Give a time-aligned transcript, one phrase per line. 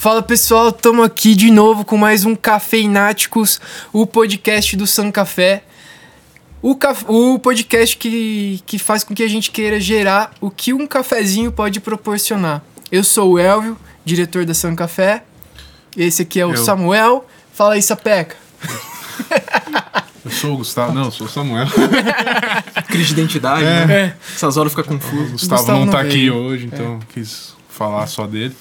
[0.00, 3.60] Fala pessoal, estamos aqui de novo com mais um Cafeináticos,
[3.92, 5.62] o podcast do San Café.
[6.62, 7.04] O, caf...
[7.06, 11.52] o podcast que, que faz com que a gente queira gerar o que um cafezinho
[11.52, 12.62] pode proporcionar.
[12.90, 15.22] Eu sou o Elvio, diretor da San Café.
[15.94, 16.64] Esse aqui é o Eu.
[16.64, 17.26] Samuel.
[17.52, 18.36] Fala aí, Sapeca.
[20.24, 20.94] Eu sou o Gustavo.
[20.94, 21.66] Não, eu sou o Samuel.
[22.88, 23.84] Crise de identidade, É.
[23.84, 23.94] né?
[23.94, 25.32] É, Essas horas fica O confuso.
[25.32, 28.56] Gustavo, Gustavo não não tá aqui hoje, então quis falar só dele.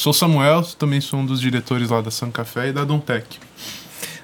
[0.00, 3.38] Sou o Samuel, também sou um dos diretores lá da San Café e da Dontec.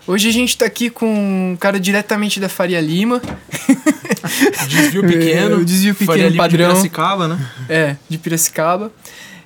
[0.06, 1.06] hoje a gente tá aqui com
[1.52, 3.20] um cara diretamente da Faria Lima.
[4.70, 5.56] Desvio pequeno.
[5.56, 6.68] É, o desvio pequeno Faria Lima padrão.
[6.68, 7.50] De Piracicaba, né?
[7.68, 8.90] É, de Piracicaba.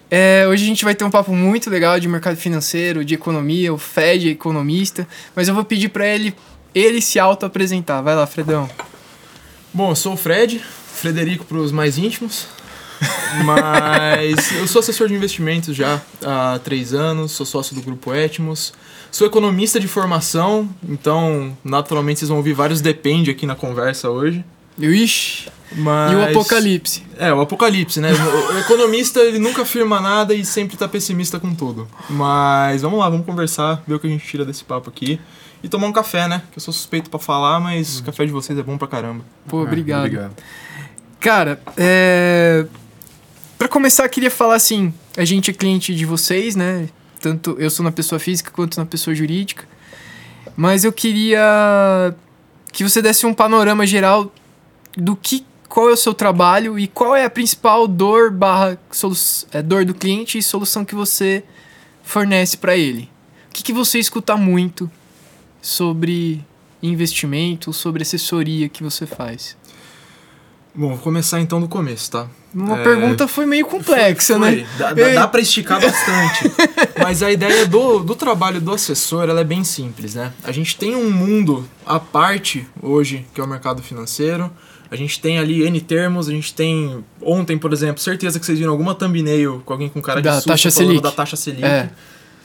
[0.09, 3.75] É, hoje a gente vai ter um papo muito legal de mercado financeiro, de economia,
[3.75, 6.33] o Fed é economista, mas eu vou pedir pra ele
[6.73, 8.03] ele se auto-apresentar.
[8.03, 8.71] Vai lá, Fredão.
[9.75, 10.61] Bom, eu sou o Fred,
[10.95, 12.47] Frederico pros mais íntimos.
[13.45, 18.73] Mas eu sou assessor de investimentos já há três anos, sou sócio do Grupo Etmos.
[19.11, 24.45] Sou economista de formação, então naturalmente vocês vão ouvir vários depende aqui na conversa hoje.
[24.79, 26.13] Ixi, Mas...
[26.13, 27.03] e o Apocalipse.
[27.19, 28.11] É, o apocalipse, né?
[28.13, 31.87] O economista, ele nunca afirma nada e sempre tá pessimista com tudo.
[32.09, 35.21] Mas vamos lá, vamos conversar, ver o que a gente tira desse papo aqui.
[35.63, 36.43] E tomar um café, né?
[36.51, 39.23] Que eu sou suspeito pra falar, mas o café de vocês é bom pra caramba.
[39.47, 40.07] Pô, Ah, obrigado.
[40.07, 40.33] Obrigado.
[41.21, 42.65] Cara, é...
[43.61, 46.89] Pra começar, queria falar assim, a gente é cliente de vocês, né?
[47.21, 49.69] Tanto eu sou na pessoa física quanto na pessoa jurídica.
[50.57, 52.17] Mas eu queria
[52.73, 54.33] que você desse um panorama geral
[54.97, 58.79] do que qual é o seu trabalho e qual é a principal dor barra
[59.53, 61.45] é, dor do cliente e solução que você
[62.03, 63.11] fornece para ele.
[63.51, 64.91] O que, que você escuta muito
[65.61, 66.43] sobre
[66.83, 69.55] investimento, sobre assessoria que você faz?
[70.75, 72.40] Bom, vou começar então do começo, tá?
[72.53, 74.67] Uma É, pergunta foi meio complexa, Foi, né?
[74.77, 75.15] Dá, dá, É.
[75.15, 76.51] dá pra esticar bastante.
[77.01, 80.33] Mas a ideia do, do trabalho do assessor ela é bem simples, né?
[80.43, 84.51] A gente tem um mundo à parte hoje, que é o mercado financeiro.
[84.91, 87.05] A gente tem ali N termos, a gente tem.
[87.23, 90.37] Ontem, por exemplo, certeza que vocês viram alguma thumbnail com alguém com cara Da de
[90.39, 91.01] susto taxa Selic.
[91.01, 91.65] da taxa Selic.
[91.65, 91.91] É.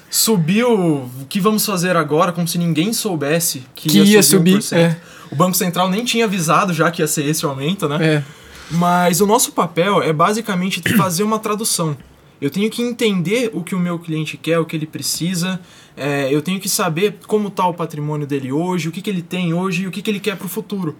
[0.09, 4.77] Subiu o que vamos fazer agora, como se ninguém soubesse que, Que ia subir, 1%.
[4.77, 4.95] é.
[5.31, 7.97] O Banco Central nem tinha avisado já que ia ser esse o aumento, né?
[8.17, 8.23] É.
[8.71, 11.97] Mas o nosso papel é basicamente fazer uma tradução.
[12.41, 15.59] Eu tenho que entender o que o meu cliente quer, o que ele precisa.
[15.95, 19.21] é, eu tenho que saber como está o patrimônio dele hoje, o que, que ele
[19.21, 20.95] tem hoje e o que, que ele quer para o futuro.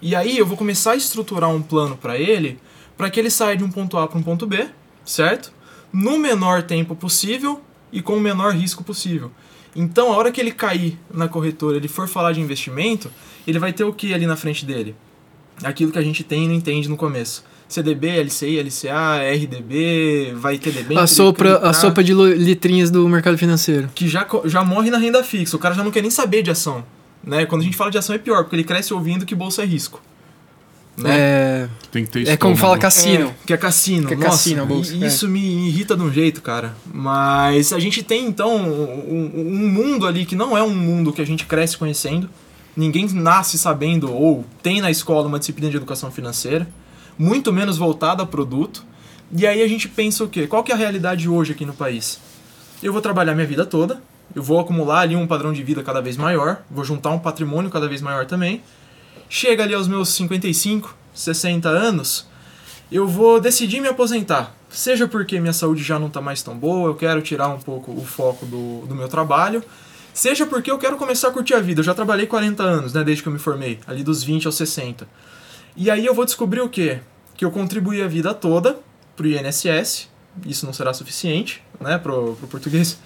[0.00, 2.58] E aí eu vou começar a estruturar um plano para ele,
[2.96, 4.68] para que ele saia de um ponto A para um ponto B,
[5.04, 5.52] certo?
[5.92, 7.60] No menor tempo possível
[7.92, 9.32] e com o menor risco possível.
[9.74, 13.10] Então, a hora que ele cair na corretora, ele for falar de investimento,
[13.46, 14.94] ele vai ter o que ali na frente dele?
[15.62, 17.44] Aquilo que a gente tem e não entende no começo.
[17.68, 23.06] CDB, LCI, LCA, RDB, vai ter debênture, A sopa, a creditar, sopa de letrinhas do
[23.08, 23.90] mercado financeiro.
[23.94, 25.54] que já, já morre na renda fixa.
[25.54, 26.82] O cara já não quer nem saber de ação.
[27.22, 27.44] Né?
[27.44, 29.66] Quando a gente fala de ação é pior, porque ele cresce ouvindo que bolsa é
[29.66, 30.00] risco.
[30.96, 31.10] Né?
[31.16, 33.28] É, Tem que ter é como fala cassino.
[33.28, 34.08] É, que é cassino.
[34.08, 35.06] Que é Nossa, cassino a bolsa, é.
[35.06, 36.74] isso me irrita de um jeito, cara.
[36.92, 41.20] Mas a gente tem, então, um, um mundo ali que não é um mundo que
[41.20, 42.28] a gente cresce conhecendo.
[42.78, 46.68] Ninguém nasce sabendo ou tem na escola uma disciplina de educação financeira.
[47.18, 48.84] Muito menos voltada a produto.
[49.32, 50.46] E aí a gente pensa o quê?
[50.46, 52.20] Qual que é a realidade hoje aqui no país?
[52.80, 54.00] Eu vou trabalhar minha vida toda.
[54.32, 56.62] Eu vou acumular ali um padrão de vida cada vez maior.
[56.70, 58.62] Vou juntar um patrimônio cada vez maior também.
[59.28, 62.28] Chega ali aos meus 55, 60 anos,
[62.92, 64.54] eu vou decidir me aposentar.
[64.70, 67.90] Seja porque minha saúde já não está mais tão boa, eu quero tirar um pouco
[67.90, 69.64] o foco do, do meu trabalho,
[70.18, 71.80] seja porque eu quero começar a curtir a vida.
[71.80, 74.56] Eu já trabalhei 40 anos, né, desde que eu me formei, ali dos 20 aos
[74.56, 75.06] 60.
[75.76, 76.98] E aí eu vou descobrir o quê?
[77.36, 78.78] Que eu contribuí a vida toda
[79.16, 80.08] pro INSS,
[80.46, 82.98] isso não será suficiente, né, pro, pro português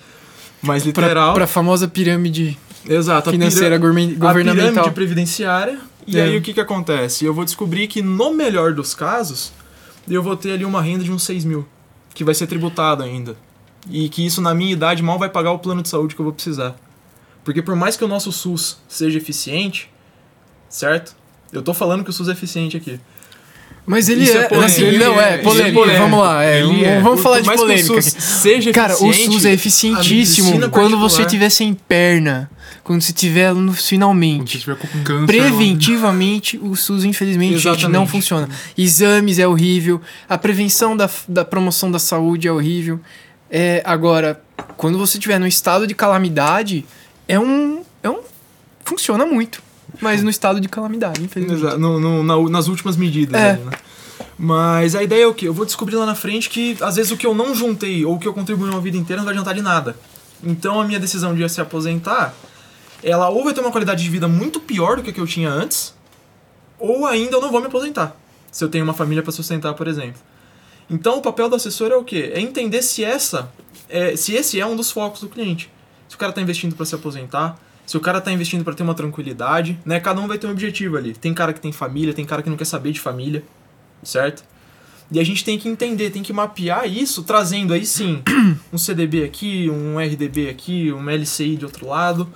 [0.63, 1.35] mais literal.
[1.35, 2.57] Pra, pra famosa pirâmide
[2.89, 4.55] Exato, a financeira a governamental.
[4.55, 5.79] pirâmide previdenciária.
[6.07, 6.25] E É.
[6.25, 7.25] aí o que, que acontece?
[7.25, 9.53] Eu vou descobrir que no melhor dos casos,
[10.09, 11.67] eu vou ter ali uma renda de uns 6 mil,
[12.15, 13.37] que vai ser tributado ainda.
[13.91, 16.25] E que isso na minha idade mal vai pagar o plano de saúde que eu
[16.25, 16.75] vou precisar.
[17.45, 19.91] Porque por mais que o nosso SUS seja eficiente,
[20.69, 21.15] certo?
[21.53, 22.99] Eu tô falando que o SUS é eficiente aqui.
[23.85, 24.43] Mas ele Isso é.
[24.43, 24.65] é polêmico.
[24.73, 25.85] assim, Ele não, é, é- é polêmico.
[25.99, 26.45] Vamos lá.
[26.45, 27.01] é, Ele é.
[27.01, 28.01] vamos falar por de o polêmica.
[28.03, 32.49] SUS seja Cara, o SUS é eficientíssimo quando você tiver sem perna.
[32.85, 34.57] Quando você tiver no Quando você finalmente.
[34.57, 35.27] estiver com câncer.
[35.27, 38.49] Preventivamente, o SUS, infelizmente, gente, não funciona.
[38.79, 43.01] Exames é horrível, a prevenção da, da promoção da saúde é horrível.
[43.51, 44.43] É, agora,
[44.77, 46.85] quando você estiver no estado de calamidade,
[47.35, 47.83] é um.
[48.03, 48.21] É um
[48.85, 49.63] funciona muito.
[50.01, 51.65] Mas no estado de calamidade, infelizmente.
[51.65, 53.41] Exa- no- no- na- nas últimas medidas.
[53.41, 53.57] É.
[53.57, 53.73] né?
[54.39, 55.47] Mas a ideia é o quê?
[55.49, 58.15] Eu vou descobrir lá na frente que às vezes o que eu não juntei ou
[58.15, 59.97] o que eu contribuí uma vida inteira não vai adiantar de nada.
[60.43, 62.35] Então a minha decisão de se aposentar,
[63.03, 65.27] ela ou vai ter uma qualidade de vida muito pior do que a que eu
[65.27, 65.95] tinha antes,
[66.79, 68.17] ou ainda eu não vou me aposentar.
[68.51, 70.21] Se eu tenho uma família para sustentar, por exemplo.
[70.91, 72.33] Então o papel do assessor é o quê?
[72.35, 73.51] É entender se essa,
[73.89, 75.71] é, se esse é um dos focos do cliente.
[76.13, 78.83] Se o cara está investindo para se aposentar, se o cara está investindo para ter
[78.83, 79.99] uma tranquilidade, né?
[79.99, 81.15] Cada um vai ter um objetivo ali.
[81.15, 83.43] Tem cara que tem família, tem cara que não quer saber de família,
[84.03, 84.45] certo?
[85.11, 88.23] E a gente tem que entender, tem que mapear isso, trazendo aí sim
[88.71, 92.29] um CDB aqui, um RDB aqui, um LCI de outro lado,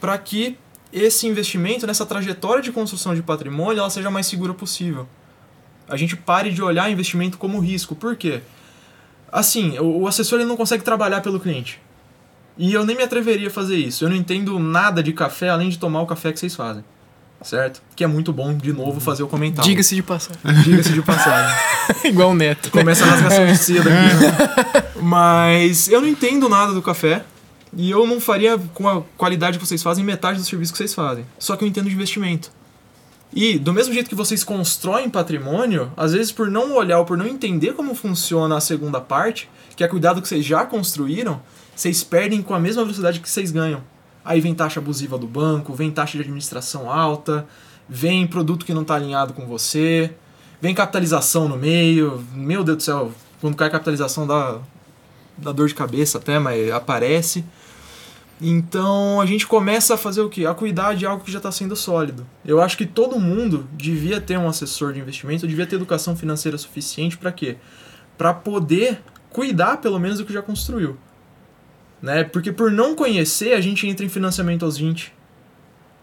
[0.00, 0.56] para que
[0.92, 5.08] esse investimento nessa trajetória de construção de patrimônio ela seja mais segura possível.
[5.88, 7.96] A gente pare de olhar investimento como risco.
[7.96, 8.42] Por quê?
[9.32, 11.82] Assim, o assessor ele não consegue trabalhar pelo cliente.
[12.56, 14.04] E eu nem me atreveria a fazer isso.
[14.04, 16.84] Eu não entendo nada de café além de tomar o café que vocês fazem.
[17.42, 17.82] Certo?
[17.94, 19.68] Que é muito bom, de novo, fazer o comentário.
[19.68, 20.40] Diga-se de passagem.
[20.62, 21.54] Diga-se de passagem.
[22.04, 22.70] Igual o Neto.
[22.70, 24.14] Começa a rasgação de seda aqui.
[24.14, 24.84] Né?
[25.02, 27.24] Mas eu não entendo nada do café.
[27.76, 30.94] E eu não faria com a qualidade que vocês fazem metade do serviço que vocês
[30.94, 31.26] fazem.
[31.38, 32.50] Só que eu entendo de investimento.
[33.32, 37.18] E do mesmo jeito que vocês constroem patrimônio, às vezes por não olhar ou por
[37.18, 41.42] não entender como funciona a segunda parte, que é cuidado que vocês já construíram,
[41.74, 43.82] vocês perdem com a mesma velocidade que vocês ganham.
[44.24, 47.46] Aí vem taxa abusiva do banco, vem taxa de administração alta,
[47.88, 50.14] vem produto que não está alinhado com você,
[50.60, 52.24] vem capitalização no meio.
[52.32, 54.58] Meu Deus do céu, quando cai capitalização dá,
[55.36, 57.44] dá dor de cabeça até, mas aparece.
[58.40, 60.46] Então a gente começa a fazer o quê?
[60.46, 62.26] A cuidar de algo que já está sendo sólido.
[62.44, 66.58] Eu acho que todo mundo devia ter um assessor de investimento, devia ter educação financeira
[66.58, 67.56] suficiente para quê?
[68.16, 70.96] Para poder cuidar pelo menos do que já construiu.
[72.04, 72.22] Né?
[72.22, 75.10] Porque por não conhecer, a gente entra em financiamento aos 20.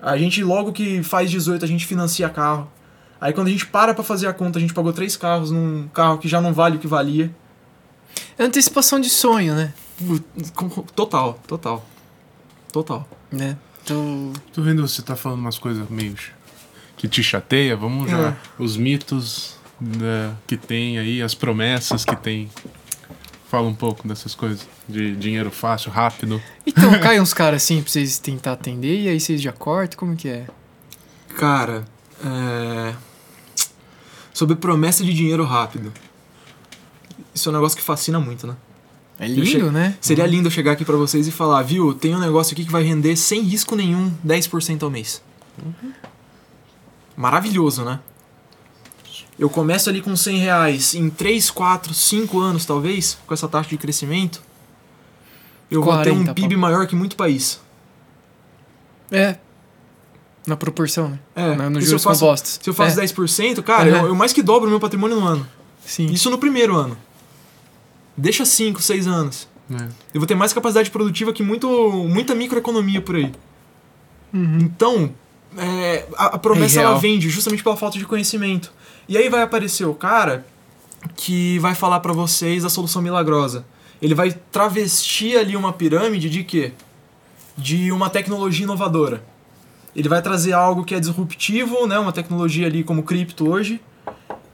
[0.02, 2.68] A gente logo que faz 18, a gente financia carro.
[3.22, 5.88] Aí quando a gente para para fazer a conta, a gente pagou três carros num
[5.90, 7.30] carro que já não vale o que valia.
[8.36, 9.76] É antecipação de sonho, né?
[10.96, 11.86] Total, total.
[12.74, 13.08] Total.
[13.32, 13.56] Né?
[13.84, 16.16] Então, Tô vendo você tá falando umas coisas meio
[16.98, 17.78] que te chateia.
[17.78, 18.30] Vamos já.
[18.30, 18.36] É.
[18.58, 22.50] Os mitos né, que tem aí, as promessas que tem.
[23.52, 24.66] Fala um pouco dessas coisas.
[24.88, 26.42] De dinheiro fácil, rápido.
[26.66, 30.16] então cai uns caras assim pra vocês tentar atender e aí vocês já cortam, como
[30.16, 30.48] que é?
[31.38, 31.84] Cara,
[32.24, 32.96] é...
[34.34, 35.92] sobre promessa de dinheiro rápido.
[37.36, 38.56] Isso é um negócio que fascina muito, né?
[39.20, 39.98] É lindo, che- né?
[40.00, 42.72] Seria lindo eu chegar aqui pra vocês e falar, viu, tem um negócio aqui que
[42.72, 45.22] vai render sem risco nenhum 10% ao mês.
[47.18, 48.00] Maravilhoso, né?
[49.42, 53.70] Eu começo ali com 100 reais em 3, 4, 5 anos talvez, com essa taxa
[53.70, 54.40] de crescimento.
[55.70, 56.62] Eu vou ter um 40, PIB pô.
[56.62, 57.60] maior que muito país.
[59.12, 59.38] É.
[60.46, 61.20] Na proporção, né?
[61.36, 62.60] É, Na- nos se eu juros faço- compostos.
[62.62, 63.04] Se eu faço é.
[63.04, 64.02] 10%, cara, Aham.
[64.04, 65.48] eu, eu mais que dobro o meu patrimônio no ano.
[65.86, 66.06] Sim.
[66.06, 66.96] Isso no primeiro ano.
[68.16, 69.48] Deixa 5, 6 anos.
[69.68, 69.90] Né?
[70.14, 71.68] Eu vou ter mais capacidade produtiva que muito,
[72.08, 73.32] muita microeconomia por aí.
[74.34, 74.60] Uhum.
[74.60, 75.12] Então,
[75.58, 78.72] é, a, a promessa É ela vende justamente pela falta de conhecimento.
[79.12, 80.46] E aí vai aparecer o cara
[81.18, 83.66] que vai falar pra vocês a solução milagrosa.
[84.02, 86.72] Ele vai travestir ali uma pirâmide de quê?
[87.58, 89.22] De uma tecnologia inovadora.
[89.94, 92.00] Ele vai trazer algo que é disruptivo, né?
[92.00, 93.82] Uma tecnologia ali como cripto hoje,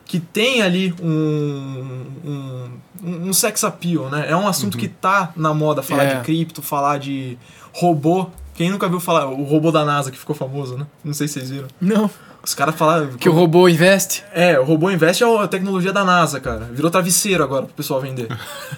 [0.06, 4.26] que tem ali um, um, um sex appeal, né?
[4.28, 6.16] É um assunto que tá na moda falar É.
[6.16, 7.38] de cripto, falar de
[7.72, 8.26] robô.
[8.56, 10.88] Quem nunca viu falar o robô da NASA que ficou famoso, né?
[11.04, 11.68] Não sei se vocês viram.
[11.80, 12.10] Não.
[12.44, 14.24] Os caras falaram Que o robô investe?
[14.34, 16.70] é, o robô investe é a tecnologia da NASA, cara.
[16.72, 18.28] Virou travesseiro agora pro pessoal vender.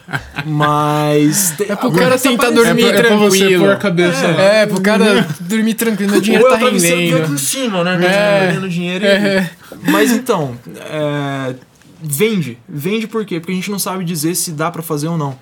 [0.45, 1.53] Mas.
[1.55, 3.63] te- É pro cara tentar dormir é pra tranquilo.
[3.65, 4.41] pôr a cabeça lá.
[4.41, 6.17] É, pro cara dormir tranquilo.
[6.17, 7.27] O dinheiro Ou é tá vem rendendo.
[7.27, 7.99] por cima, né?
[8.05, 8.67] É.
[8.67, 9.05] Dinheiro.
[9.05, 9.49] e- É.
[9.83, 10.57] Mas então,
[10.89, 11.55] é,
[12.01, 12.57] vende.
[12.67, 13.39] Vende por quê?
[13.39, 15.37] Porque a gente não sabe dizer se dá pra fazer ou não.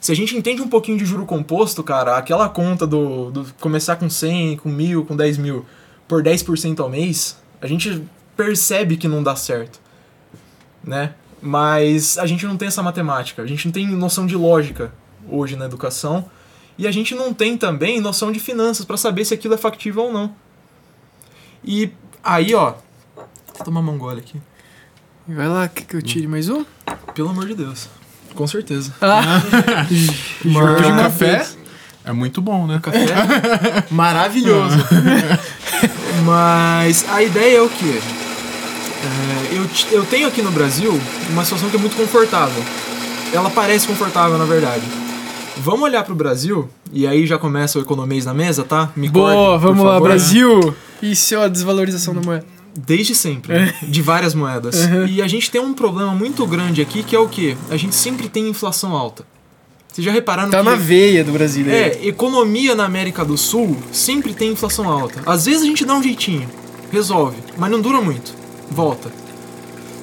[0.00, 3.96] Se a gente entende um pouquinho de juro composto, cara, aquela conta do, do começar
[3.96, 5.64] com 100, com 1000, com 10 mil
[6.06, 8.02] por 10% ao mês, a gente
[8.36, 9.80] percebe que não dá certo.
[10.84, 11.14] Né?
[11.40, 14.92] Mas a gente não tem essa matemática, a gente não tem noção de lógica
[15.28, 16.28] hoje na educação.
[16.78, 20.04] E a gente não tem também noção de finanças pra saber se aquilo é factível
[20.04, 20.34] ou não.
[21.64, 21.90] E
[22.22, 22.74] aí, ó.
[23.16, 24.38] Vou tomar uma gole aqui.
[25.26, 26.64] Vai lá, que, que eu tire mais um?
[27.14, 27.88] Pelo amor de Deus.
[28.34, 28.92] Com certeza.
[29.00, 29.22] Ah,
[30.44, 31.46] Mas- Porque o café
[32.04, 32.78] é muito bom, né?
[32.82, 33.06] Café
[33.90, 34.76] maravilhoso.
[36.26, 38.00] Mas a ideia é o quê?
[39.04, 42.62] É, eu, eu tenho aqui no Brasil uma situação que é muito confortável.
[43.32, 44.82] Ela parece confortável, na verdade.
[45.58, 48.90] Vamos olhar pro Brasil, e aí já começa o economês na mesa, tá?
[48.96, 50.08] Me boa, vamos lá, favor.
[50.08, 50.74] Brasil!
[51.00, 52.44] Isso é a desvalorização da moeda.
[52.76, 53.74] Desde sempre, né?
[53.82, 54.84] de várias moedas.
[54.84, 55.06] Uhum.
[55.06, 57.56] E a gente tem um problema muito grande aqui, que é o quê?
[57.70, 59.24] A gente sempre tem inflação alta.
[59.96, 60.64] Vocês já repararam Tá que...
[60.64, 61.96] na veia do brasileiro.
[61.96, 65.22] É, economia na América do Sul sempre tem inflação alta.
[65.24, 66.46] Às vezes a gente dá um jeitinho,
[66.92, 68.34] resolve, mas não dura muito.
[68.70, 69.10] Volta.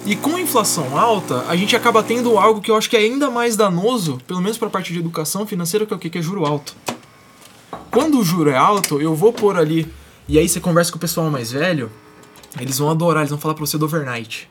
[0.04, 3.30] E com inflação alta, a gente acaba tendo algo que eu acho que é ainda
[3.30, 6.10] mais danoso, pelo menos para a parte de educação financeira, que é o quê?
[6.10, 6.76] Que é juro alto.
[7.92, 9.88] Quando o juro é alto, eu vou pôr ali,
[10.28, 11.92] e aí você conversa com o pessoal mais velho,
[12.60, 14.50] eles vão adorar, eles vão falar pra você do overnight.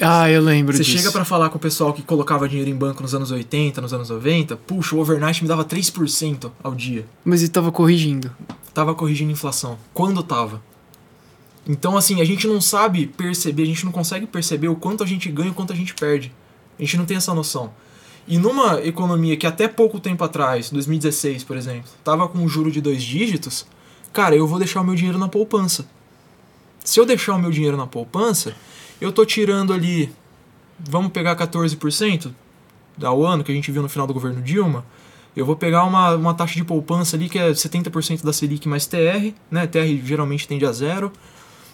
[0.00, 0.96] Ah, eu lembro Você disso.
[0.98, 3.92] chega pra falar com o pessoal que colocava dinheiro em banco nos anos 80, nos
[3.92, 7.06] anos 90, puxa, o overnight me dava 3% ao dia.
[7.24, 8.34] Mas ele tava corrigindo.
[8.74, 9.78] tava corrigindo a inflação.
[9.92, 10.62] Quando tava?
[11.68, 15.06] Então, assim, a gente não sabe perceber, a gente não consegue perceber o quanto a
[15.06, 16.32] gente ganha e o quanto a gente perde.
[16.78, 17.70] A gente não tem essa noção.
[18.26, 22.70] E numa economia que até pouco tempo atrás, 2016, por exemplo, tava com um juro
[22.72, 23.66] de dois dígitos,
[24.12, 25.86] cara, eu vou deixar o meu dinheiro na poupança.
[26.82, 28.54] Se eu deixar o meu dinheiro na poupança,
[29.02, 30.12] eu tô tirando ali,
[30.78, 32.32] vamos pegar 14%
[33.02, 34.84] ao ano, que a gente viu no final do governo Dilma,
[35.34, 38.86] eu vou pegar uma, uma taxa de poupança ali que é 70% da Selic mais
[38.86, 39.66] TR, né?
[39.66, 41.10] TR geralmente tende a zero.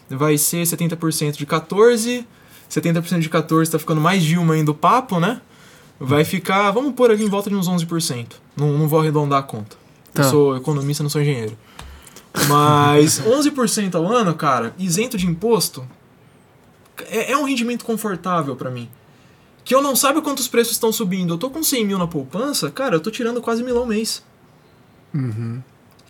[0.09, 2.27] Vai ser 70% de 14,
[2.71, 5.43] 70% de 14 tá ficando mais Dilma ainda o papo, né?
[6.01, 8.35] Vai ficar, vamos pôr ali em volta de uns 11%.
[8.57, 9.77] Não, não vou arredondar a conta.
[10.15, 10.23] Tá.
[10.23, 11.59] Eu sou economista, não sou engenheiro.
[12.49, 15.85] Mas 11% ao ano, cara, isento de imposto,
[17.09, 18.89] é, é um rendimento confortável pra mim.
[19.65, 21.35] Que eu não saiba quantos preços estão subindo.
[21.35, 24.23] Eu tô com 100 mil na poupança, cara, eu tô tirando quase mil ao mês.
[25.15, 25.63] Uhum.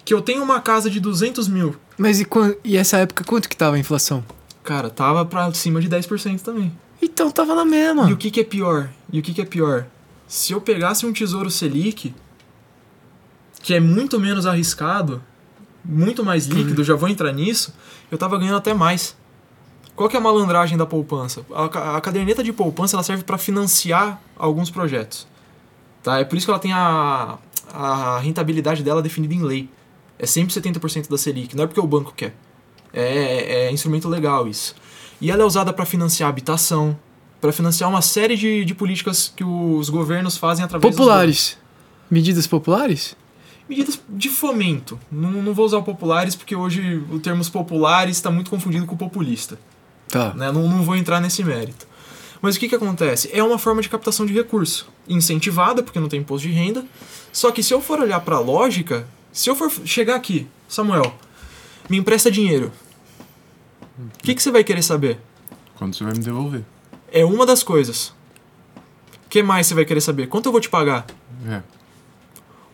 [0.05, 1.77] Que eu tenho uma casa de 200 mil.
[1.97, 2.27] Mas e,
[2.65, 4.25] e essa época quanto que tava a inflação?
[4.63, 6.73] Cara, tava pra cima de 10% também.
[7.01, 8.09] Então tava na mesma.
[8.09, 8.91] E o que, que é pior?
[9.13, 9.87] E o que, que é pior?
[10.27, 12.15] Se eu pegasse um tesouro Selic,
[13.63, 15.23] que é muito menos arriscado,
[15.85, 17.75] muito mais líquido, já vou entrar nisso,
[18.11, 19.17] eu tava ganhando até mais.
[19.99, 21.45] Qual que é a malandragem da poupança?
[21.53, 25.27] A, a caderneta de poupança ela serve para financiar alguns projetos.
[26.05, 26.21] Tá?
[26.21, 27.37] É por isso que ela tem a,
[27.75, 29.69] a rentabilidade dela definida em lei.
[30.17, 32.33] É sempre 70% da Selic, não é porque o banco quer.
[32.93, 34.77] É, é instrumento legal isso.
[35.21, 36.97] E ela é usada para financiar habitação,
[37.41, 41.59] para financiar uma série de, de políticas que os governos fazem através Populares.
[42.09, 43.17] Medidas populares?
[43.69, 44.99] medidas de fomento.
[45.13, 48.97] Não, não vou usar o populares porque hoje o termo populares está muito confundido com
[48.97, 49.59] populista.
[50.09, 50.33] Tá.
[50.35, 50.51] Né?
[50.51, 51.87] Não, não vou entrar nesse mérito.
[52.41, 53.31] Mas o que, que acontece?
[53.33, 54.89] É uma forma de captação de recurso.
[55.09, 56.85] Incentivada, porque não tem imposto de renda.
[57.33, 61.15] Só que se eu for olhar para a lógica, se eu for chegar aqui, Samuel,
[61.89, 62.73] me empresta dinheiro.
[63.99, 65.19] O que, que você vai querer saber?
[65.77, 66.65] Quando você vai me devolver?
[67.11, 68.09] É uma das coisas.
[69.27, 70.29] O que mais você vai querer saber?
[70.29, 71.07] Quanto eu vou te pagar?
[71.47, 71.63] É.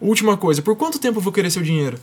[0.00, 1.98] Última coisa, por quanto tempo eu vou querer seu dinheiro?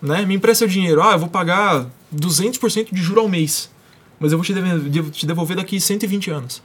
[0.00, 0.24] Né?
[0.24, 1.02] Me empresta seu dinheiro.
[1.02, 3.70] Ah, eu vou pagar 200% de juro ao mês.
[4.18, 6.62] Mas eu vou te, deve- devo te devolver daqui 120 anos.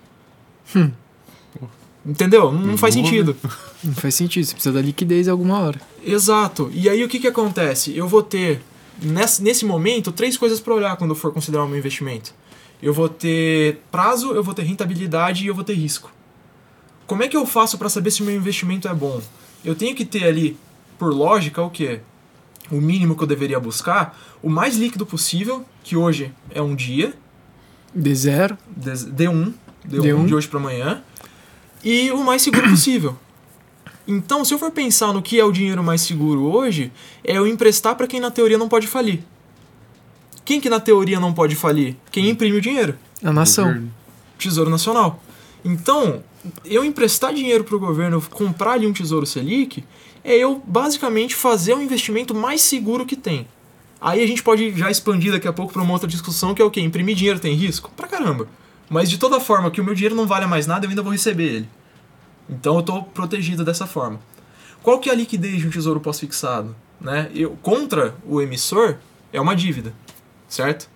[0.76, 0.92] Hum.
[2.06, 2.52] Entendeu?
[2.52, 3.16] Não, não faz Devolve.
[3.18, 3.36] sentido.
[3.84, 4.46] Não faz sentido.
[4.46, 5.82] Você precisa da liquidez alguma hora.
[6.06, 6.70] Exato.
[6.72, 7.96] E aí o que, que acontece?
[7.98, 8.62] Eu vou ter,
[9.02, 12.32] nesse, nesse momento, três coisas para olhar quando eu for considerar o meu investimento.
[12.82, 16.12] Eu vou ter prazo, eu vou ter rentabilidade e eu vou ter risco.
[17.08, 19.20] Como é que eu faço para saber se o meu investimento é bom?
[19.66, 20.56] Eu tenho que ter ali,
[21.00, 22.02] por lógica, o quê?
[22.72, 27.14] O mínimo que eu deveria buscar, o mais líquido possível, que hoje é um dia,
[27.96, 28.58] D0.
[28.76, 29.54] des- D1,
[29.88, 30.26] D1, D1.
[30.26, 31.02] de hoje para amanhã,
[31.84, 33.18] e o mais seguro possível.
[34.08, 36.92] Então, se eu for pensar no que é o dinheiro mais seguro hoje,
[37.24, 39.20] é eu emprestar para quem na teoria não pode falir.
[40.44, 41.96] Quem que na teoria não pode falir?
[42.12, 42.96] Quem imprime o dinheiro.
[43.24, 43.88] A nação.
[44.38, 45.22] Tesouro Nacional.
[45.64, 46.24] Então,
[46.66, 49.84] eu emprestar dinheiro para o governo, comprar ali um Tesouro Selic,
[50.24, 53.48] é eu basicamente fazer o investimento mais seguro que tem.
[54.02, 56.66] Aí a gente pode já expandir daqui a pouco para uma outra discussão que é
[56.66, 56.82] o quê?
[56.82, 57.92] Imprimir dinheiro tem risco?
[57.96, 58.48] Pra caramba.
[58.90, 61.12] Mas de toda forma que o meu dinheiro não vale mais nada, eu ainda vou
[61.12, 61.70] receber ele.
[62.50, 64.20] Então eu estou protegido dessa forma.
[64.82, 66.76] Qual que é a liquidez de um tesouro pós-fixado?
[67.00, 67.30] Né?
[67.36, 68.98] Eu, contra o emissor
[69.32, 69.94] é uma dívida,
[70.48, 70.90] certo?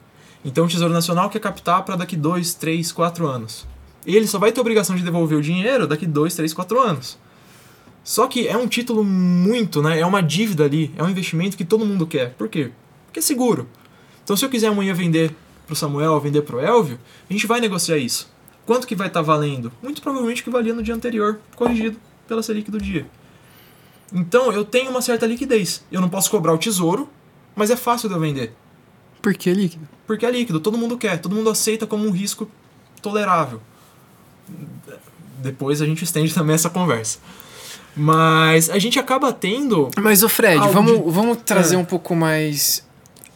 [0.43, 3.67] Então o Tesouro Nacional quer captar para daqui 2, 3, 4 anos.
[4.05, 7.17] Ele só vai ter obrigação de devolver o dinheiro daqui 2, 3, 4 anos.
[8.03, 9.99] Só que é um título muito, né?
[9.99, 12.33] É uma dívida ali, é um investimento que todo mundo quer.
[12.33, 12.71] Por quê?
[13.15, 13.65] Porque é seguro.
[14.25, 15.33] Então se eu quiser amanhã vender
[15.65, 18.29] pro Samuel, vender pro Elvio, a gente vai negociar isso.
[18.65, 19.71] Quanto que vai estar valendo?
[19.81, 23.05] Muito provavelmente o que valia no dia anterior, corrigido pela Selic do dia.
[24.11, 25.81] Então eu tenho uma certa liquidez.
[25.89, 27.07] Eu não posso cobrar o tesouro,
[27.55, 28.53] mas é fácil de eu vender.
[29.21, 29.87] Por que líquido?
[30.05, 32.51] Porque é líquido, todo mundo quer, todo mundo aceita como um risco
[33.01, 33.61] tolerável.
[35.41, 37.19] Depois a gente estende também essa conversa.
[37.95, 39.89] Mas a gente acaba tendo.
[40.01, 41.77] Mas, ô Fred, vamos, de- vamos trazer É.
[41.77, 42.84] um pouco mais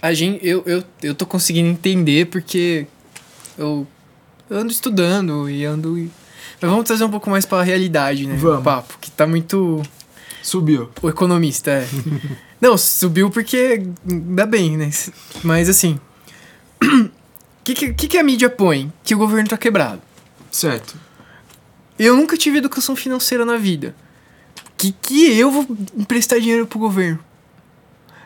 [0.02, 2.88] a gente, eu, eu, eu tô conseguindo entender porque
[3.58, 3.86] eu
[4.50, 6.10] ando estudando e ando.
[6.62, 8.36] Mas vamos trazer um pouco mais pra realidade, né?
[8.36, 8.60] Vamos.
[8.60, 9.82] O papo, que tá muito.
[10.42, 10.90] Subiu.
[11.02, 11.88] O economista, é.
[12.60, 13.84] Não, subiu porque.
[14.10, 14.90] Ainda bem, né?
[15.44, 16.00] Mas assim.
[17.60, 18.92] O que, que, que a mídia põe?
[19.04, 20.02] Que o governo tá quebrado.
[20.50, 20.98] Certo.
[22.00, 23.94] Eu nunca tive educação financeira na vida.
[24.76, 27.20] Que que eu vou emprestar dinheiro pro governo?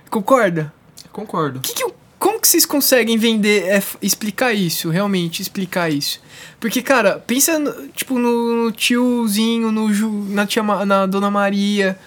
[0.09, 0.71] Concorda?
[1.13, 1.61] Concordo.
[1.61, 6.19] Que que eu- como que vocês conseguem vender, é, explicar isso, realmente explicar isso?
[6.59, 9.87] Porque, cara, pensa, no- tipo, no, no tiozinho, no
[10.29, 11.97] na, tia, na Dona Maria,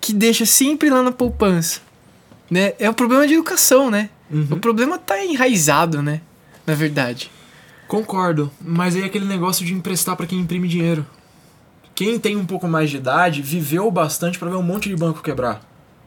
[0.00, 1.80] que deixa sempre lá na poupança,
[2.50, 2.72] né?
[2.78, 4.10] É o problema de educação, né?
[4.30, 4.48] Uhum.
[4.50, 6.20] O problema tá enraizado, né?
[6.66, 7.30] Na verdade.
[7.86, 11.06] Concordo, mas aí é aquele negócio de emprestar pra quem imprime dinheiro.
[11.94, 15.22] Quem tem um pouco mais de idade viveu bastante pra ver um monte de banco
[15.22, 15.62] quebrar.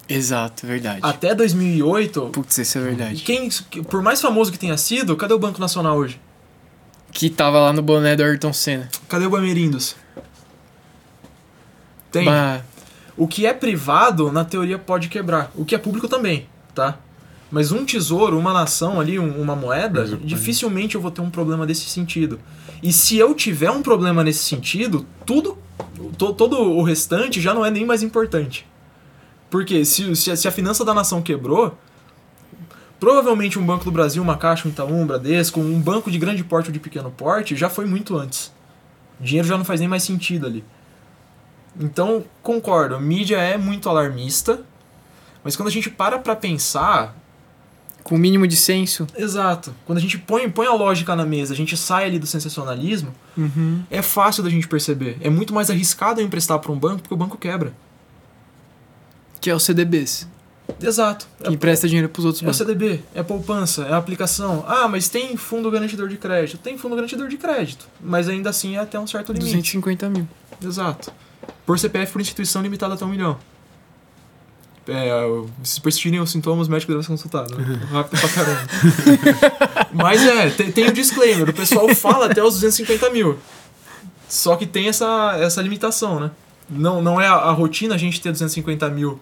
[0.09, 0.99] Exato, verdade.
[1.01, 3.21] Até 2008, Putz, isso é verdade.
[3.23, 3.49] quem,
[3.89, 6.19] por mais famoso que tenha sido, cadê o Banco Nacional hoje?
[7.11, 8.89] Que tava lá no boné do Ayrton Senna.
[9.07, 9.95] Cadê o Bamerindos?
[12.11, 12.25] Tem.
[12.25, 12.61] Bah,
[13.17, 15.51] O que é privado, na teoria, pode quebrar.
[15.53, 16.97] O que é público também, tá?
[17.51, 21.29] Mas um tesouro, uma nação ali, um- uma moeda, o- dificilmente eu vou ter um
[21.29, 22.39] problema desse sentido.
[22.81, 25.57] E se eu tiver um problema nesse sentido, tudo,
[26.17, 28.65] to- todo o restante já não é nem mais importante.
[29.51, 31.77] Porque se, se, a- se a finança da nação quebrou,
[32.99, 36.43] provavelmente um Banco do Brasil, uma Caixa, um Itaú, um Bradesco, um banco de grande
[36.43, 38.51] porte ou de pequeno porte, já foi muito antes.
[39.19, 40.63] O dinheiro já não faz nem mais sentido ali.
[41.79, 44.61] Então, concordo, a mídia é muito alarmista,
[45.43, 47.15] mas quando a gente para pra pensar,
[48.03, 49.05] com o mínimo de senso.
[49.15, 52.25] exato, quando a gente põe, põe a lógica na mesa, a gente sai ali do
[52.27, 53.83] sensacionalismo, Uhum.
[53.89, 55.17] é fácil da gente perceber.
[55.21, 57.73] É muito mais arriscado eu emprestar pra um banco porque o banco quebra.
[59.41, 60.27] Que é o CDBs.
[60.81, 61.27] Exato.
[61.43, 62.57] Que É, empresta dinheiro pros outros é o bancos.
[62.57, 64.63] CDB, é poupança, é aplicação.
[64.67, 66.57] Ah, mas tem fundo garantidor de crédito.
[66.59, 69.51] Tem fundo garantidor de crédito, mas ainda assim é até um certo limite.
[69.51, 70.27] 250 mil.
[70.63, 71.11] Exato.
[71.65, 73.37] Por CPF por instituição limitada até um milhão.
[74.87, 75.11] É,
[75.63, 77.55] se persistirem os sintomas, o médico deve ser consultado.
[77.55, 77.79] Né?
[77.91, 78.67] Rápido pra caramba.
[79.93, 81.49] Mas é, tem, tem o disclaimer.
[81.49, 83.37] O pessoal fala até os 250 mil.
[84.27, 86.31] Só que tem essa, essa limitação, né?
[86.69, 89.19] Não, não é a, a rotina a gente ter 250 mil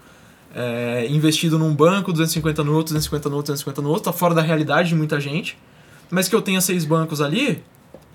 [0.56, 4.04] é, investido num banco, 250 no outro, 250 no outro, 250 no outro.
[4.06, 5.58] Tá fora da realidade de muita gente.
[6.10, 7.64] Mas que eu tenha seis bancos ali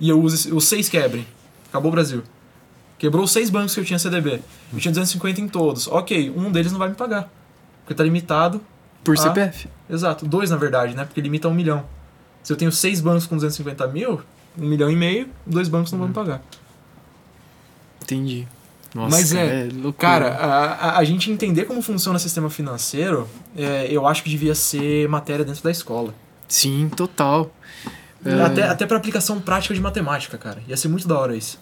[0.01, 1.27] e eu use os seis quebrem.
[1.69, 2.23] Acabou o Brasil.
[2.99, 4.41] Quebrou os seis bancos que eu tinha CDB.
[4.73, 5.87] Eu tinha 250 em todos.
[5.89, 7.31] Ok, um deles não vai me pagar.
[7.83, 8.61] Porque tá limitado.
[9.05, 9.21] Por Ah.
[9.23, 9.69] CPF.
[9.89, 11.05] Exato, dois na verdade, né?
[11.05, 11.85] Porque limita a um milhão.
[12.43, 14.21] Se eu tenho seis bancos com 250 mil,
[14.59, 16.43] um milhão e meio, dois bancos não vão me pagar.
[18.03, 18.47] Entendi.
[18.95, 19.93] Nossa, Mas cara, é, loucura.
[19.93, 24.31] Cara, a, a, a gente entender como funciona o sistema financeiro, é, eu acho que
[24.31, 26.15] devia ser matéria dentro da escola.
[26.47, 27.53] Sim, total.
[28.25, 30.63] É, Até, até pra aplicação prática de matemática, cara.
[30.69, 31.61] Ia ser muito da hora isso.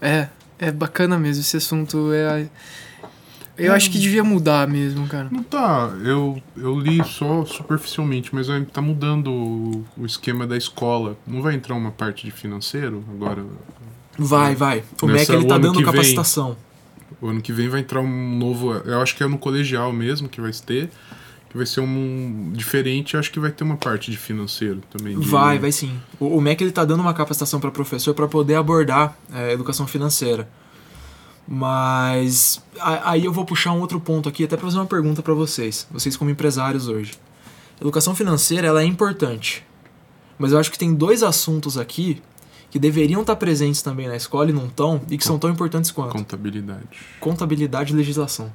[0.00, 2.10] É, é bacana mesmo esse assunto.
[2.12, 2.48] É,
[3.56, 5.28] eu acho que devia mudar mesmo, cara.
[5.30, 11.16] Não tá, eu, eu li só superficialmente, mas tá mudando o, o esquema da escola.
[11.26, 13.44] Não vai entrar uma parte de financeiro agora?
[14.18, 14.82] Vai, vai.
[15.02, 15.92] O Nessa- MEC ele tá dando que vem.
[15.92, 16.56] capacitação.
[17.20, 18.72] O ano que vem vai entrar um novo.
[18.72, 20.90] Eu acho que é no colegial mesmo que vai ter.
[21.50, 23.16] Que vai ser um diferente.
[23.16, 25.18] Acho que vai ter uma parte de financeiro também.
[25.18, 25.98] de- Vai, vai sim.
[26.18, 29.86] O, o MEC ele tá dando uma capacitação para professor para poder abordar é, educação
[29.86, 30.48] financeira.
[31.46, 35.22] Mas a- aí eu vou puxar um outro ponto aqui até para fazer uma pergunta
[35.22, 37.12] para vocês, vocês como empresários hoje.
[37.80, 39.62] Educação financeira ela é importante,
[40.38, 42.22] mas eu acho que tem dois assuntos aqui
[42.74, 45.92] que deveriam estar presentes também na escola e não estão e que são tão importantes
[45.92, 46.88] quanto Contabilidade.
[47.20, 48.52] contabilidade e legislação.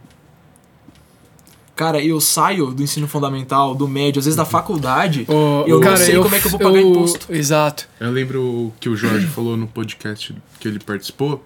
[1.73, 5.97] Cara, eu saio do ensino fundamental, do médio, às vezes da faculdade, Ô, eu cara,
[5.97, 7.31] não sei como é que eu vou pagar imposto.
[7.33, 7.87] Exato.
[7.97, 11.41] Eu lembro que o Jorge falou no podcast que ele participou,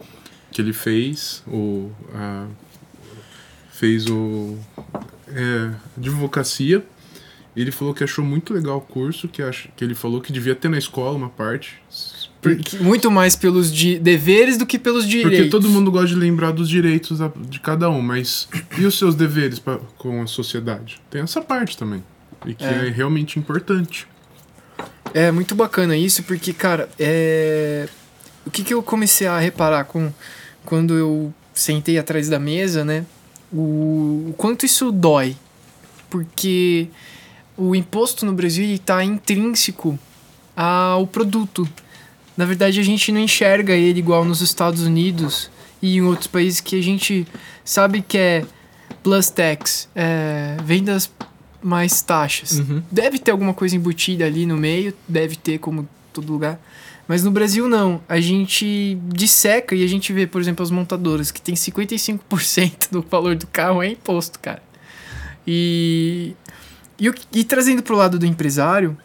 [0.51, 1.91] que ele fez o.
[2.15, 2.47] a-
[3.71, 4.57] fez o.
[5.27, 6.83] É, advocacia.
[7.55, 10.55] Ele falou que achou muito legal o curso, que, ach, que ele falou que devia
[10.55, 11.79] ter na escola uma parte.
[12.43, 15.37] Porque- Muito mais pelos di- deveres do que pelos direitos.
[15.39, 19.15] Porque todo mundo gosta de lembrar dos direitos de cada um, mas e os seus
[19.15, 20.99] deveres pra, com a sociedade?
[21.09, 22.03] Tem essa parte também.
[22.45, 22.87] E que É.
[22.87, 24.05] é, realmente importante.
[25.13, 27.87] É muito bacana isso, porque, cara, é.
[28.45, 30.11] O que, que eu comecei a reparar com
[30.65, 33.05] quando eu sentei atrás da mesa, né?
[33.51, 35.35] O, o quanto isso dói.
[36.09, 36.87] Porque
[37.55, 39.97] o imposto no Brasil está intrínseco
[40.55, 41.67] ao produto.
[42.35, 45.49] Na verdade, a gente não enxerga ele igual nos Estados Unidos
[45.81, 47.27] e em outros países que a gente
[47.63, 48.45] sabe que é
[49.03, 51.11] plus tax, é, vendas
[51.61, 52.59] mais taxas.
[52.59, 52.81] Uhum.
[52.91, 56.59] Deve ter alguma coisa embutida ali no meio, deve ter como todo lugar.
[57.07, 58.01] Mas no Brasil não.
[58.07, 63.01] A gente disseca e a gente vê, por exemplo, as montadoras que tem 55% do
[63.01, 64.63] valor do carro é imposto, cara.
[65.45, 66.33] E,
[66.97, 68.97] e, o- e trazendo pro lado do empresário,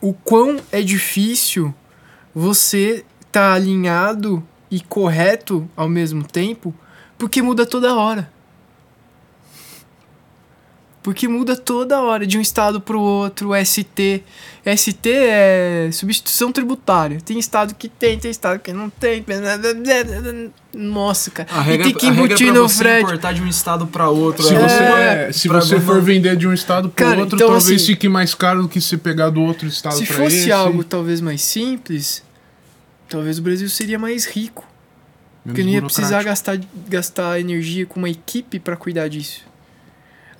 [0.00, 1.72] o quão é difícil
[2.38, 6.74] você tá alinhado e correto ao mesmo tempo,
[7.16, 8.30] porque muda toda hora.
[11.02, 14.24] Porque muda toda hora, de um estado pro outro, ST.
[14.76, 17.20] ST é substituição tributária.
[17.24, 19.24] Tem estado que tem, tem estado que não tem.
[20.74, 21.48] Nossa, cara.
[21.52, 23.04] A regra, e tem que a regra embutir pra no você frete.
[23.04, 24.42] importar de um estado pra outro.
[24.42, 27.50] Se é você, é, se você for vender de um estado pro Cara, outro, então,
[27.50, 30.36] talvez assim, fique mais caro do que se pegar do outro estado Se pra fosse
[30.38, 30.52] esse.
[30.52, 32.24] algo talvez mais simples,
[33.08, 34.66] talvez o Brasil seria mais rico.
[35.44, 39.44] Porque não ia precisar gastar, gastar energia com uma equipe pra cuidar disso.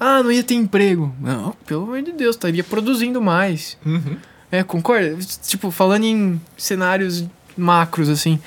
[0.00, 1.14] Ah, não ia ter emprego.
[1.20, 3.78] Não, pelo amor de Deus, estaria produzindo mais.
[3.86, 4.16] Uhum.
[4.50, 5.16] É, concorda?
[5.42, 7.24] Tipo, falando em cenários
[7.56, 8.40] macros, assim.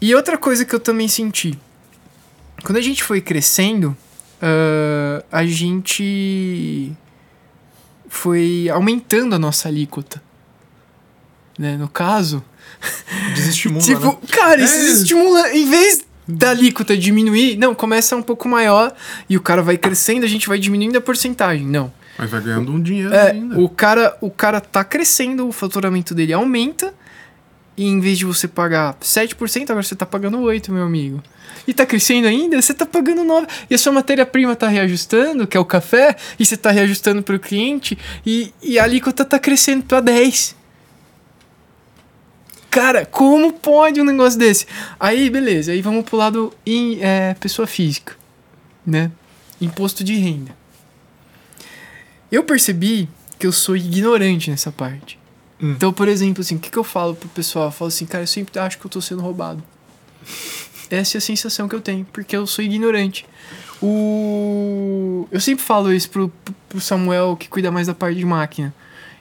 [0.00, 1.58] E outra coisa que eu também senti.
[2.62, 3.96] Quando a gente foi crescendo,
[4.40, 6.92] ah, a gente
[8.08, 10.22] foi aumentando a nossa alíquota.
[11.58, 11.76] Né?
[11.76, 12.42] No caso,
[13.34, 14.16] Desestimula, tipo, né?
[14.30, 14.84] cara, isso É.
[14.90, 15.52] estimula.
[15.54, 18.94] Em vez da alíquota diminuir, não, começa um pouco maior
[19.28, 21.66] e o cara vai crescendo, a gente vai diminuindo a porcentagem.
[21.66, 21.92] Não.
[22.18, 23.58] Mas vai ganhando um dinheiro É, ainda.
[23.58, 26.94] o cara, o cara tá crescendo, o faturamento dele aumenta.
[27.76, 31.22] E em vez de você pagar 7%, agora você tá pagando 8%, meu amigo.
[31.66, 33.48] E tá crescendo ainda, você tá pagando 9%.
[33.70, 37.38] E a sua matéria-prima tá reajustando, que é o café, e você tá reajustando pro
[37.40, 40.54] cliente, e, e a alíquota tá crescendo pra 10%.
[42.70, 44.64] Cara, como pode um negócio desse?
[44.98, 48.16] Aí, beleza, aí vamos pro lado em é, pessoa física,
[48.86, 49.10] né?
[49.60, 50.54] Imposto de renda.
[52.30, 55.18] Eu percebi que eu sou ignorante nessa parte.
[55.60, 55.72] Hum.
[55.72, 57.66] Então, por exemplo, assim, o que, que eu falo pro pessoal?
[57.66, 59.62] Eu falo assim, cara, eu sempre acho que eu tô sendo roubado.
[60.88, 63.26] Essa é a sensação que eu tenho, porque eu sou ignorante.
[63.82, 65.26] O...
[65.30, 66.32] Eu sempre falo isso pro,
[66.68, 68.74] pro Samuel, que cuida mais da parte de máquina,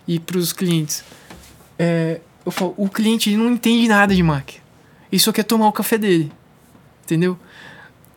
[0.07, 1.03] e pros clientes.
[1.77, 4.63] É, eu falo, o cliente não entende nada de máquina.
[5.11, 6.31] Ele só quer tomar o café dele.
[7.03, 7.37] Entendeu?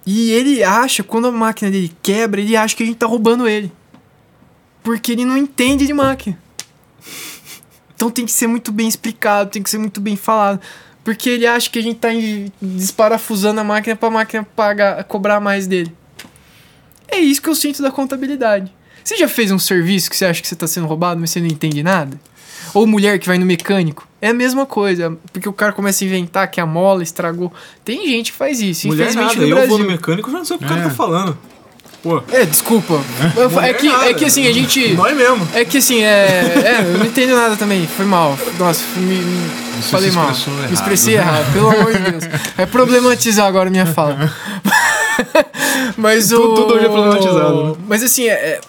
[0.05, 3.49] E ele acha, quando a máquina dele quebra, ele acha que a gente tá roubando
[3.49, 3.73] ele.
[4.83, 6.39] Porque ele não entende de máquina.
[7.95, 10.61] Então tem que ser muito bem explicado, tem que ser muito bem falado.
[11.05, 12.09] Porque ele acha que a gente tá
[12.61, 15.95] desparafusando a máquina pra máquina pagar, cobrar mais dele.
[17.09, 18.73] É isso que eu sinto da contabilidade.
[19.05, 21.41] Você já fez um serviço que você acha que você tá sendo roubado, mas você
[21.41, 22.21] não entende nada?
[22.73, 24.09] Ou mulher que vai no mecânico.
[24.23, 25.19] É a mesma coisa.
[25.33, 27.53] Porque o cara começa a inventar que a mola estragou.
[27.85, 29.69] Tem gente que faz isso, Mulher infelizmente nada, no eu Brasil.
[29.71, 30.85] vou no mecânico e já não sei o que o cara É.
[30.85, 31.37] tá falando.
[32.03, 33.01] Pô, É, desculpa.
[33.37, 34.93] É, mulher que, é que assim, a gente.
[34.95, 35.47] Nós mesmo.
[35.55, 36.07] É que assim, é.
[36.07, 37.87] É, eu não entendo nada também.
[37.87, 38.37] Foi mal.
[38.59, 39.51] Nossa, me, me-
[39.83, 40.31] falei se mal.
[40.31, 40.73] expressou Me errado.
[40.75, 42.25] expressei errado, pelo amor de Deus.
[42.59, 44.33] É problematizar agora a minha fala.
[45.97, 46.37] Mas o.
[46.37, 47.75] Tudo- tudo hoje é problematizado, né?
[47.87, 48.61] Mas assim, é, é-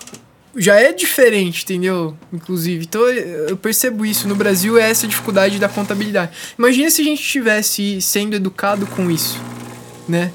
[0.55, 2.15] já é diferente, entendeu?
[2.31, 2.85] Inclusive.
[2.85, 4.27] Então eu percebo isso.
[4.27, 6.31] No Brasil é essa dificuldade da contabilidade.
[6.57, 9.39] Imagina se a gente estivesse sendo educado com isso,
[10.07, 10.31] né?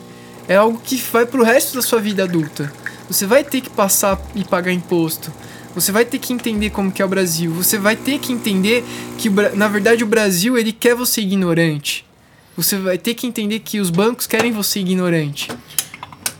[0.48, 2.72] É algo que vai pro resto da sua vida adulta.
[3.09, 5.33] Você vai ter que passar e pagar imposto.
[5.74, 7.52] Você vai ter que entender como que é o Brasil.
[7.52, 8.85] Você vai ter que entender
[9.16, 12.04] que, na verdade, o Brasil, ele quer você ignorante.
[12.57, 15.48] Você vai ter que entender que os bancos querem você ignorante.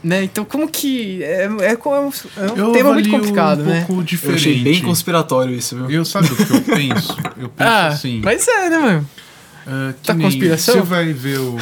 [0.03, 0.23] Né?
[0.25, 1.23] Então, como que...
[1.25, 3.85] É, é, é um, é um Eu tema muito complicado, um né?
[3.87, 4.37] pouco Eu diferente.
[4.39, 5.91] achei bem conspiratório isso, viu?
[5.91, 7.17] Eu sabe o que eu penso?
[7.37, 8.21] Eu penso Ah, assim.
[8.23, 9.09] mas é, né, mano?
[9.67, 10.75] ah, que Tá nem conspiração?
[10.77, 11.57] Você vai ver o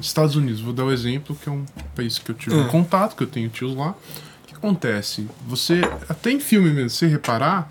[0.00, 2.62] Estados Unidos, vou dar o exemplo, que é um país que eu tive Hum.
[2.64, 3.90] um contato, que eu tenho tios lá.
[3.90, 5.26] O que acontece?
[5.46, 7.70] Você, até em filme mesmo, se reparar,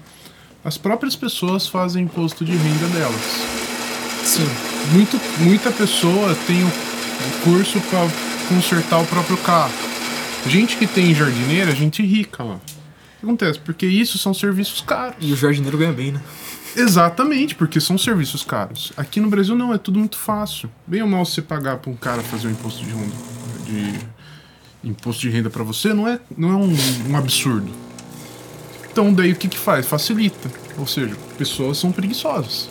[0.64, 3.22] as próprias pessoas fazem imposto de renda delas.
[4.24, 4.48] Sim.
[4.92, 8.08] Muito, muita pessoa tem o, o curso para
[8.48, 9.74] consertar o próprio carro.
[10.48, 12.56] Gente que tem jardineira, gente rica lá.
[12.56, 12.60] O
[13.20, 13.60] que acontece?
[13.60, 15.16] Porque isso são serviços caros.
[15.20, 16.22] E o jardineiro ganha bem, né?
[16.76, 18.94] Exatamente, porque são serviços caros.
[18.96, 20.70] Aqui no Brasil não, é tudo muito fácil.
[20.86, 23.16] Bem ou mal você pagar para um cara fazer um imposto de renda,
[23.66, 24.00] de
[24.84, 26.76] imposto de renda para você não é, não é um,
[27.10, 27.72] um absurdo.
[28.92, 29.86] Então daí o que que faz?
[29.86, 30.52] Facilita.
[30.78, 32.70] Ou seja, pessoas são preguiçosas.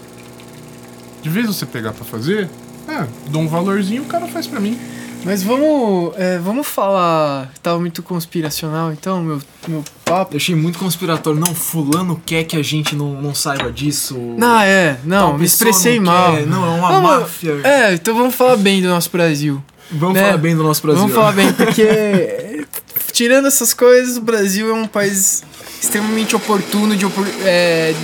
[1.21, 2.49] De vez você pegar para fazer,
[2.89, 4.79] é, dou um valorzinho, o cara faz para mim.
[5.25, 7.51] Mas vamos, é, vamos falar...
[7.63, 10.35] Tava muito conspiracional, então, meu, meu papo.
[10.35, 11.39] Eu achei muito conspiratório.
[11.39, 14.17] Não, fulano quer que a gente não, não saiba disso.
[14.39, 16.37] Não, é, não, me expressei não mal.
[16.37, 16.47] quer.
[16.47, 17.61] Não, é uma máfia.
[17.65, 19.63] É, então vamos falar bem do nosso Brasil.
[19.91, 20.23] Vamos né?
[20.23, 21.01] falar bem do nosso Brasil.
[21.03, 22.65] Vamos falar bem, porque
[23.13, 25.43] tirando essas coisas, o Brasil é um país
[25.81, 27.95] extremamente oportuno de, opor- é,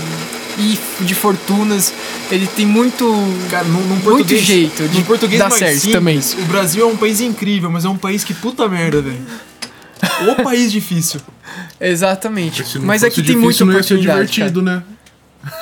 [0.58, 1.92] e de fortunas.
[2.32, 3.04] Ele tem muito.
[3.50, 5.92] Cara, num, num muito jeito de português dar mais certo simples,
[6.32, 6.44] também.
[6.44, 9.20] O Brasil é um país incrível, mas é um país que puta merda, velho.
[10.30, 11.20] O país difícil.
[11.78, 12.64] Exatamente.
[12.80, 14.32] Mas aqui tem não ser oportunidade.
[14.32, 14.82] divertido, né?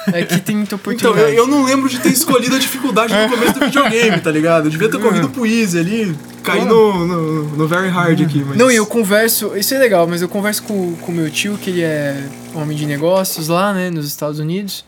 [0.06, 0.18] Cara.
[0.18, 1.36] Aqui tem muita Então, oportunidade.
[1.36, 4.66] eu, eu não lembro de ter escolhido a dificuldade no começo do videogame, tá ligado?
[4.66, 8.56] Eu devia ter corrido pro easy ali, cair no, no, no very hard aqui, mas...
[8.58, 11.70] Não, e eu converso, isso é legal, mas eu converso com o meu tio, que
[11.70, 12.22] ele é
[12.54, 14.84] homem de negócios lá, né, nos Estados Unidos.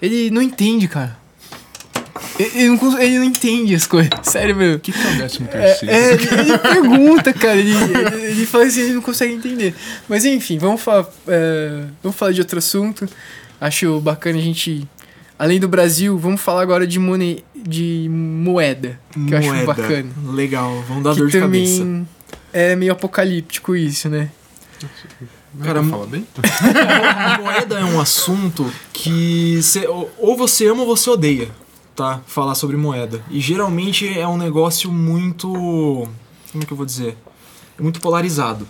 [0.00, 1.16] Ele não entende, cara.
[2.38, 4.76] Ele, não, ele não entende as coisas, sério, meu.
[4.76, 5.94] O que, que é o décimo É, terceiro?
[5.94, 9.74] é, ele, ele pergunta, cara, ele, ele, ele fala assim, ele não consegue entender.
[10.08, 13.08] Mas enfim, vamos falar, é, vamos falar de outro assunto.
[13.60, 14.86] Acho bacana a gente,
[15.38, 19.66] além do Brasil, vamos falar agora de, mone, de moeda, que eu acho Moeda.
[19.66, 20.08] bacana.
[20.32, 22.06] Legal, vamos dar que dor de também cabeça.
[22.52, 24.28] é meio apocalíptico isso, né?
[25.62, 26.26] Cara, Cara, fala bem?
[27.42, 31.50] Moeda é um assunto que cê- ou- você ama ou você odeia,
[31.94, 32.20] tá?
[32.26, 33.22] Falar sobre moeda.
[33.30, 35.48] E geralmente é um negócio muito.
[35.48, 37.16] Como é que eu vou dizer?
[37.78, 38.66] É muito polarizado.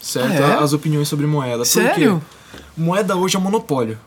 [0.00, 0.42] Certo?
[0.42, 0.62] Ah, é?
[0.62, 1.58] As opiniões sobre moeda.
[1.58, 2.20] Por Sério?
[2.20, 2.58] quê?
[2.76, 3.98] Moeda hoje é monopólio.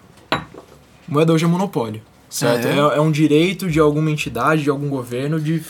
[1.07, 2.01] Moeda hoje é monopólio.
[2.29, 2.67] Certo?
[2.67, 2.95] Ah, é?
[2.95, 2.97] é?
[2.97, 5.63] é um direito de alguma entidade, de algum governo, de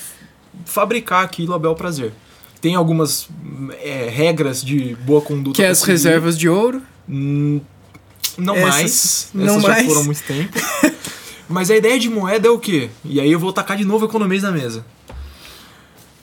[0.66, 2.12] fabricar aquilo a bel prazer.
[2.65, 3.30] Tem algumas
[3.84, 5.56] é, regras de boa conduta.
[5.56, 5.91] Que é as seguir.
[5.91, 6.82] reservas de ouro.
[7.08, 7.62] Hum,
[8.39, 9.30] Não Essas- mais.
[9.36, 9.84] não Essas mais.
[9.84, 10.60] já foram muito tempo.
[11.47, 12.89] Mas a ideia de moeda é o quê?
[13.04, 14.84] E aí eu vou tacar de novo economês na mesa.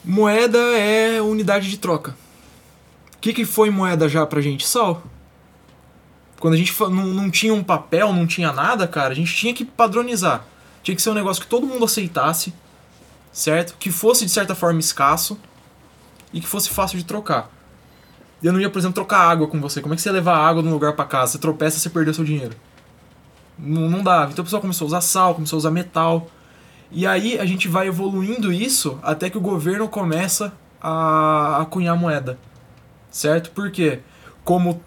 [0.05, 2.16] Moeda é unidade de troca.
[3.14, 4.66] O que, que foi moeda já pra gente?
[4.66, 5.00] Sal.
[6.40, 9.55] Quando a gente não, não tinha um papel, não tinha nada, cara, a gente tinha
[9.55, 10.44] que padronizar.
[10.83, 12.52] Tinha que ser um negócio que todo mundo aceitasse,
[13.33, 13.76] certo?
[13.78, 15.38] Que fosse de certa forma escasso
[16.33, 17.51] e que fosse fácil de trocar.
[18.42, 19.81] Eu não ia, por exemplo, trocar água com você.
[19.81, 21.33] Como é que você ia levar água de um lugar pra casa?
[21.33, 22.55] Você tropeça, você perdeu seu dinheiro.
[23.59, 24.33] Não, não dava.
[24.33, 26.29] Então o pessoal começou a usar sal, começou a usar metal.
[26.90, 32.38] E aí a gente vai evoluindo isso até que o governo começa a, cunhar moeda.
[33.11, 33.51] Certo?
[33.51, 34.01] Por quê?
[34.45, 34.83] Como,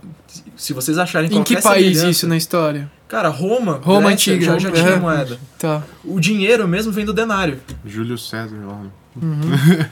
[0.57, 2.91] se vocês acharem Em que país isso na história?
[3.07, 4.99] Cara, Roma, Roma Grécia, antiga, já, já tinha é.
[4.99, 5.39] moeda.
[5.57, 5.81] Tá.
[6.03, 7.61] O dinheiro mesmo vem do denário.
[7.85, 8.81] Júlio César lá.
[9.15, 9.91] né?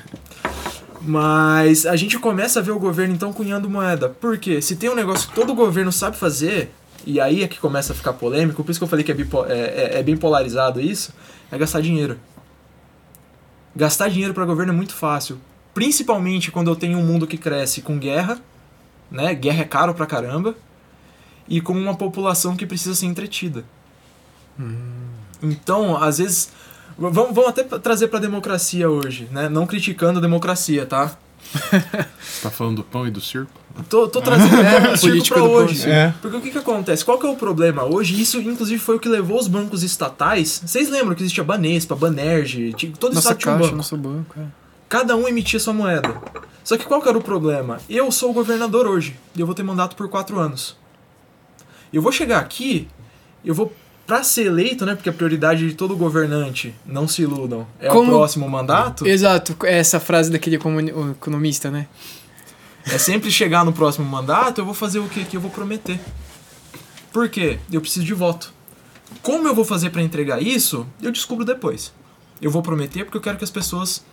[1.06, 4.10] Mas a gente começa a ver o governo então cunhando moeda.
[4.10, 4.62] Por quê?
[4.62, 6.74] Se tem um negócio que todo governo sabe fazer,
[7.06, 9.16] e aí é que começa a ficar polêmico, por isso que eu falei que é,
[9.16, 9.52] bipo- é-
[9.96, 11.14] é- é bem polarizado isso,
[11.52, 12.18] é gastar dinheiro.
[13.76, 15.40] Gastar dinheiro para governo é muito fácil.
[15.74, 18.40] Principalmente quando eu tenho um mundo que cresce com guerra,
[19.12, 19.34] né?
[19.34, 20.56] Guerra é caro pra caramba.
[21.50, 23.66] E com uma população que precisa ser entretida.
[25.42, 26.50] Então, às vezes.
[26.98, 29.50] Vamos, vamos até trazer pra democracia hoje, né?
[29.50, 31.16] Não criticando a democracia, tá?
[31.54, 33.52] Você tá falando do pão e do circo?
[33.90, 35.90] Tô, tô trazendo é, Política pra hoje.
[35.90, 36.14] É.
[36.22, 37.04] Porque o que que acontece?
[37.04, 38.20] Qual que é o problema hoje?
[38.22, 40.62] Isso, inclusive, foi o que levou os bancos estatais.
[40.66, 43.78] Vocês lembram que existia Banespa, Banerj, todo Nossa estado tinha um caixa, banco.
[43.78, 44.40] nosso banco.
[44.40, 44.46] É.
[44.88, 46.22] Cada um emitia sua moeda.
[46.64, 47.80] Só que qual que era o problema?
[47.90, 50.78] Eu sou o governador hoje e eu vou ter mandato por quatro anos.
[51.92, 52.88] Eu vou chegar aqui,
[53.44, 53.74] eu vou.
[54.06, 54.96] Pra ser eleito, né?
[54.96, 59.08] Porque a prioridade de todo governante, não se iludam, é Como- o próximo mandato.
[59.08, 61.88] Exato, é essa frase daquele economista, né?
[62.86, 65.98] É sempre chegar no próximo mandato, eu vou fazer o que que eu vou prometer.
[67.14, 67.60] Por quê?
[67.72, 68.54] Eu preciso de voto.
[69.22, 71.94] Como eu vou fazer pra entregar isso, eu descubro depois.
[72.42, 74.04] Eu vou prometer porque eu quero que as pessoas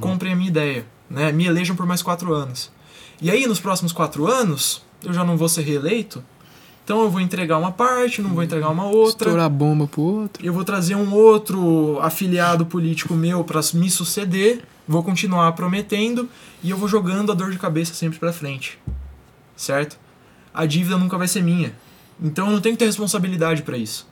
[0.00, 1.30] comprem a minha ideia, né?
[1.30, 2.70] Me elejam por mais quatro anos.
[3.20, 6.24] E aí, nos próximos quatro anos, eu já não vou ser reeleito,
[6.90, 9.28] então eu vou entregar uma parte, não vou entregar uma outra.
[9.28, 10.44] Estourar bomba pro outro.
[10.44, 16.28] Eu vou trazer um outro afiliado político meu pra me suceder, vou continuar prometendo
[16.64, 18.76] e eu vou jogando a dor de cabeça sempre pra frente.
[19.56, 20.00] Certo?
[20.52, 21.72] A dívida nunca vai ser minha.
[22.20, 24.08] Então eu não tenho que ter responsabilidade pra isso.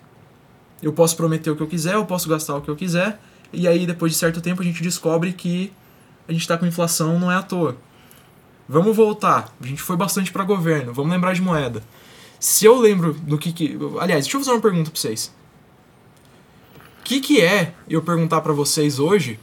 [0.80, 3.20] Eu posso prometer o que eu quiser, eu posso gastar o que eu quiser,
[3.52, 5.72] e aí depois de certo tempo a gente descobre que
[6.28, 7.76] a gente tá com inflação, não é à toa.
[8.68, 9.52] Vamos voltar.
[9.60, 11.82] A gente foi bastante pra governo, vamos lembrar de moeda.
[12.40, 13.78] Se eu lembro do que que.
[14.00, 15.34] Aliás, deixa eu fazer uma pergunta pra vocês.
[17.00, 19.40] O que, que é eu perguntar pra vocês hoje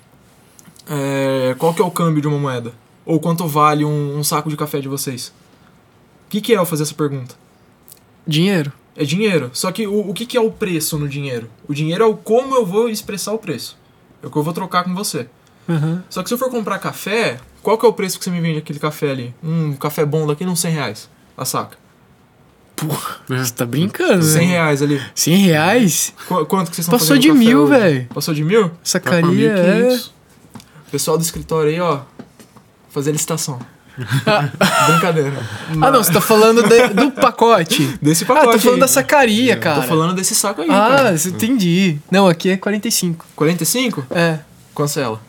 [0.88, 2.73] é, qual que é o câmbio de uma moeda?
[3.05, 5.27] Ou quanto vale um, um saco de café de vocês?
[6.27, 7.36] O que, que é eu fazer essa pergunta?
[8.25, 8.71] Dinheiro.
[8.95, 9.49] É dinheiro.
[9.53, 11.49] Só que o, o que, que é o preço no dinheiro?
[11.67, 13.77] O dinheiro é o como eu vou expressar o preço.
[14.23, 15.27] É o que eu vou trocar com você.
[15.67, 16.03] Aham.
[16.10, 18.41] Só que se eu for comprar café, qual que é o preço que você me
[18.41, 19.36] vende aquele café ali?
[19.43, 21.10] Um café bom daqui, uns 100 reais.
[21.36, 21.77] A saca.
[22.75, 24.53] Porra, você tá brincando, 100 né?
[24.53, 25.01] reais ali.
[25.15, 26.13] 100 reais?
[26.27, 28.07] Qu- quanto que vocês estão Passou fazendo de mil, velho.
[28.13, 28.71] Passou de mil?
[28.83, 29.21] Essa Tá é...
[29.21, 30.09] 1.500.
[30.91, 32.01] Pessoal do escritório aí, ó.
[32.89, 33.59] Fazer licitação.
[34.88, 35.33] Brincadeira.
[35.81, 37.95] Ah, não, você tá falando de- do pacote.
[38.01, 38.79] Desse Ah, pacote tô falando aí.
[38.81, 39.81] da sacaria, cara.
[39.81, 41.09] Tô falando desse saco aí, cara.
[41.09, 41.97] Ah, você entendi.
[42.11, 43.25] Não, aqui é 45.
[43.35, 44.05] 45?
[44.11, 44.39] É.
[44.75, 45.21] Cancela.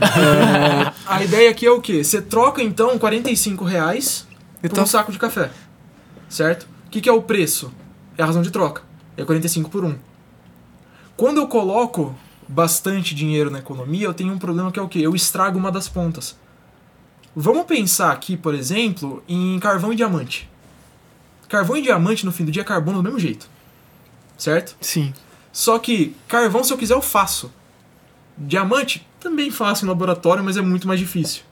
[0.00, 2.02] É, a ideia aqui é o quê?
[2.02, 4.26] Você troca então 45 reais
[4.62, 5.50] Eu por tô- um saco de café.
[6.28, 6.66] Certo?
[6.92, 7.72] O que, que é o preço?
[8.18, 8.82] É a razão de troca.
[9.16, 9.96] É 45 por 1.
[11.16, 12.14] Quando eu coloco
[12.46, 14.98] bastante dinheiro na economia, eu tenho um problema que é o quê?
[14.98, 16.36] Eu estrago uma das pontas.
[17.34, 20.50] Vamos pensar aqui, por exemplo, em carvão e diamante.
[21.48, 23.48] Carvão e diamante, no fim do dia, é carbono do mesmo jeito.
[24.36, 24.76] Certo?
[24.78, 25.14] Sim.
[25.50, 27.50] Só que carvão, se eu quiser, eu faço.
[28.36, 31.42] Diamante, também faço em laboratório, mas é muito mais difícil.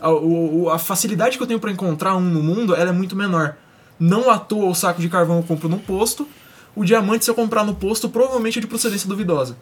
[0.00, 3.56] A, a facilidade que eu tenho para encontrar um no mundo ela é muito menor.
[4.02, 6.26] Não à toa o saco de carvão eu compro no posto.
[6.74, 9.56] O diamante, se eu comprar no posto, provavelmente é de procedência duvidosa.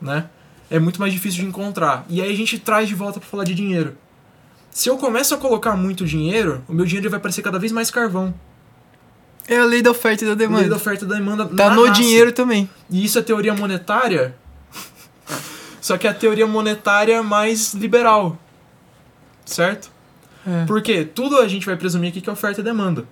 [0.00, 0.24] Né?
[0.68, 2.04] É muito mais difícil de encontrar.
[2.08, 3.96] E aí a gente traz de volta para falar de dinheiro.
[4.68, 7.88] Se eu começo a colocar muito dinheiro, o meu dinheiro vai parecer cada vez mais
[7.88, 8.34] carvão.
[9.46, 10.68] É a lei da oferta e da Lei demanda.
[10.68, 12.00] da oferta e da demanda Tá no raça.
[12.00, 12.68] dinheiro também.
[12.90, 14.34] E isso é teoria monetária.
[15.80, 18.36] Só que é a teoria monetária mais liberal.
[19.44, 19.88] Certo?
[20.44, 20.64] É.
[20.64, 23.04] Porque tudo a gente vai presumir aqui que é oferta e demanda.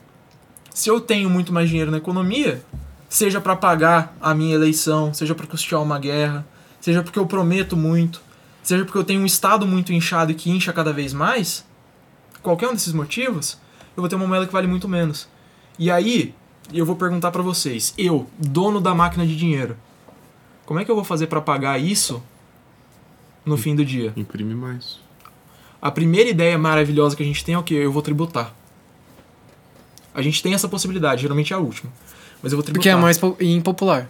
[0.73, 2.63] Se eu tenho muito mais dinheiro na economia,
[3.09, 6.47] seja para pagar a minha eleição, seja para custear uma guerra,
[6.81, 8.23] seja porque eu prometo muito,
[8.63, 11.65] seja porque eu tenho um estado muito inchado e que incha cada vez mais,
[12.43, 13.59] qualquer um desses motivos,
[13.97, 15.29] eu vou ter uma moeda que vale muito menos.
[15.79, 16.35] E aí,
[16.73, 19.77] eu vou perguntar para vocês, eu, dono da máquina de dinheiro,
[20.65, 22.23] como é que eu vou fazer para pagar isso
[23.45, 24.13] no fim do dia?
[24.17, 25.01] Imprime mais.
[25.83, 27.75] A primeira ideia maravilhosa que a gente tem é o quê?
[27.75, 28.55] Eu vou tributar.
[30.15, 31.91] A gente tem essa possibilidade, geralmente é a última.
[32.43, 32.75] Mas eu vou tributar.
[32.83, 34.09] Porque é mais po- impopular.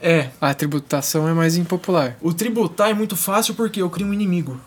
[0.00, 2.16] É, A tributação é mais impopular.
[2.22, 4.58] o tributar é muito fácil porque eu crio um inimigo.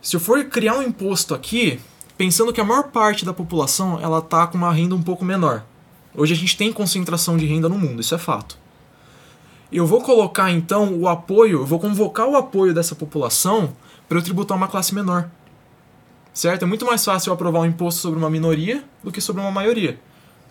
[0.00, 1.80] Se eu for criar um imposto aqui,
[2.16, 5.64] pensando que a maior parte da população ela tá com uma renda um pouco menor.
[6.14, 8.56] Hoje a gente tem concentração de renda no mundo, isso é fato.
[9.72, 13.72] Eu vou colocar então o apoio, eu vou convocar o apoio dessa população
[14.08, 15.28] para eu tributar uma classe menor.
[16.36, 16.64] Certo?
[16.64, 19.50] É muito mais fácil eu aprovar um imposto sobre uma minoria do que sobre uma
[19.50, 19.98] maioria.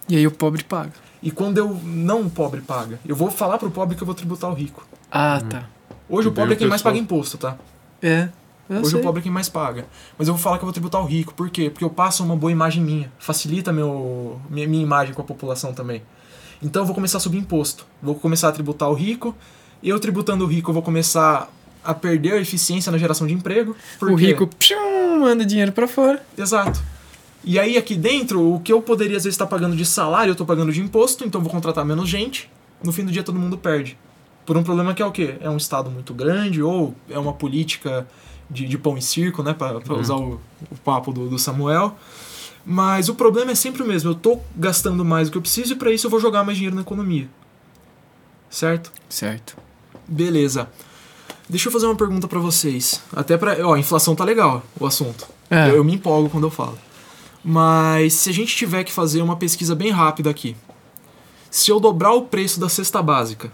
[0.09, 0.93] E aí o pobre paga.
[1.21, 4.15] E quando eu não o pobre paga, eu vou falar pro pobre que eu vou
[4.15, 4.83] tributar o rico.
[5.11, 5.69] Ah, tá.
[6.09, 7.55] Hoje o E daí pobre é o quem mais pessoal- paga imposto, tá?
[8.01, 8.29] É.
[8.67, 8.99] Eu Hoje sei.
[8.99, 9.85] o pobre é quem mais paga.
[10.17, 11.35] Mas eu vou falar que eu vou tributar o rico.
[11.35, 11.69] Por quê?
[11.69, 13.11] Porque eu passo uma boa imagem minha.
[13.19, 16.01] Facilita meu, minha, minha imagem com a população também.
[16.63, 17.85] Então eu vou começar a subir imposto.
[18.01, 19.35] Vou começar a tributar o rico.
[19.83, 21.47] Eu tributando o rico, eu vou começar
[21.85, 23.75] a perder a eficiência na geração de emprego.
[23.99, 26.21] Por O rico pshum, manda dinheiro pra fora.
[26.37, 26.81] Exato.
[27.43, 30.35] E aí aqui dentro, o que eu poderia às vezes estar pagando de salário, eu
[30.35, 32.49] tô pagando de imposto, então eu vou contratar menos gente.
[32.83, 33.97] No fim do dia todo mundo perde.
[34.45, 35.35] Por um problema que é o quê?
[35.41, 38.07] É um estado muito grande ou é uma política
[38.49, 39.99] de, de pão e circo, né, pra, pra Uhum.
[40.01, 41.95] usar o, o papo do, do Samuel.
[42.65, 45.73] Mas o problema é sempre o mesmo, eu tô gastando mais do que eu preciso
[45.73, 47.27] e para isso eu vou jogar mais dinheiro na economia.
[48.49, 48.91] Certo?
[49.09, 49.57] Certo.
[50.07, 50.67] Beleza.
[51.49, 53.01] Deixa eu fazer uma pergunta pra vocês.
[53.15, 53.55] Até pra.
[53.67, 55.27] Ó, inflação tá legal, o assunto.
[55.49, 55.69] É.
[55.69, 56.77] Eu, eu me empolgo quando eu falo.
[57.43, 60.55] Mas se a gente tiver que fazer uma pesquisa bem rápida aqui.
[61.51, 63.51] Se eu dobrar o preço da cesta básica,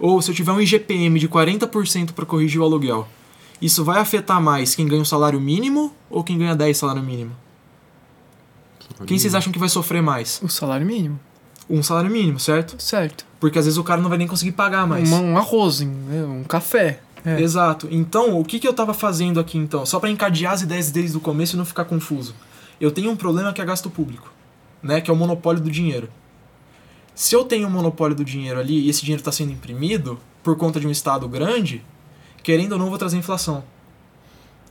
[0.00, 3.06] ou se eu tiver um IGPM de 40% para corrigir o aluguel,
[3.60, 7.32] isso vai afetar mais quem ganha o salário mínimo ou quem ganha 10 salário mínimo?
[9.06, 10.40] Quem vocês acham que vai sofrer mais?
[10.42, 11.20] O salário mínimo.
[11.70, 12.82] Um salário mínimo, certo?
[12.82, 13.26] Certo.
[13.38, 15.08] Porque às vezes o cara não vai nem conseguir pagar mais.
[15.08, 17.00] Uma- um arroz, né, um café.
[17.24, 17.40] É.
[17.40, 17.88] Exato.
[17.90, 19.84] Então, o que, que eu tava fazendo aqui então?
[19.84, 22.34] Só para encadear as ideias desde o começo e não ficar confuso.
[22.80, 24.32] Eu tenho um problema que é gasto público,
[24.82, 25.00] né?
[25.00, 26.08] Que é o monopólio do dinheiro.
[27.14, 30.56] Se eu tenho um monopólio do dinheiro ali e esse dinheiro está sendo imprimido por
[30.56, 31.84] conta de um estado grande,
[32.44, 33.64] querendo ou não, vou trazer inflação.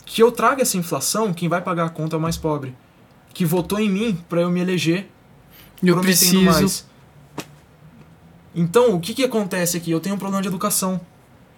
[0.06, 2.74] Que eu traga essa inflação, quem vai pagar a conta é o mais pobre.
[3.34, 5.10] Que votou em mim para eu me eleger
[5.84, 6.44] Eu prometendo preciso.
[6.46, 6.88] mais.
[8.56, 9.92] Então, o que, que acontece aqui?
[9.92, 11.00] Eu tenho um problema de educação.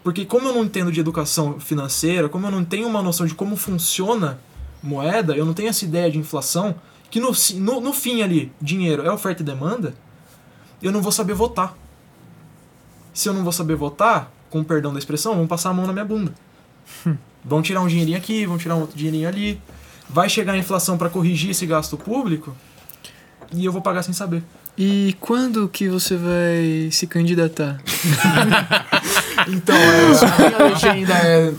[0.04, 3.36] Porque como eu não entendo de educação financeira, como eu não tenho uma noção de
[3.36, 4.40] como funciona
[4.82, 6.76] moeda, eu não tenho essa ideia de inflação,
[7.12, 9.94] que no, no, no fim ali, dinheiro é oferta e demanda,
[10.82, 11.76] eu não vou saber votar.
[13.14, 15.94] Se eu não vou saber votar, com perdão da expressão, vão passar a mão na
[15.94, 16.34] minha bunda.
[17.44, 19.62] vão tirar um dinheirinho aqui, vão tirar um outro dinheirinho ali.
[20.10, 22.56] Vai chegar a inflação para corrigir esse gasto público
[23.54, 24.44] e eu vou pagar sem saber.
[24.82, 27.80] E quando que você vai se candidatar?
[29.48, 31.54] Então, é, a minha legenda é.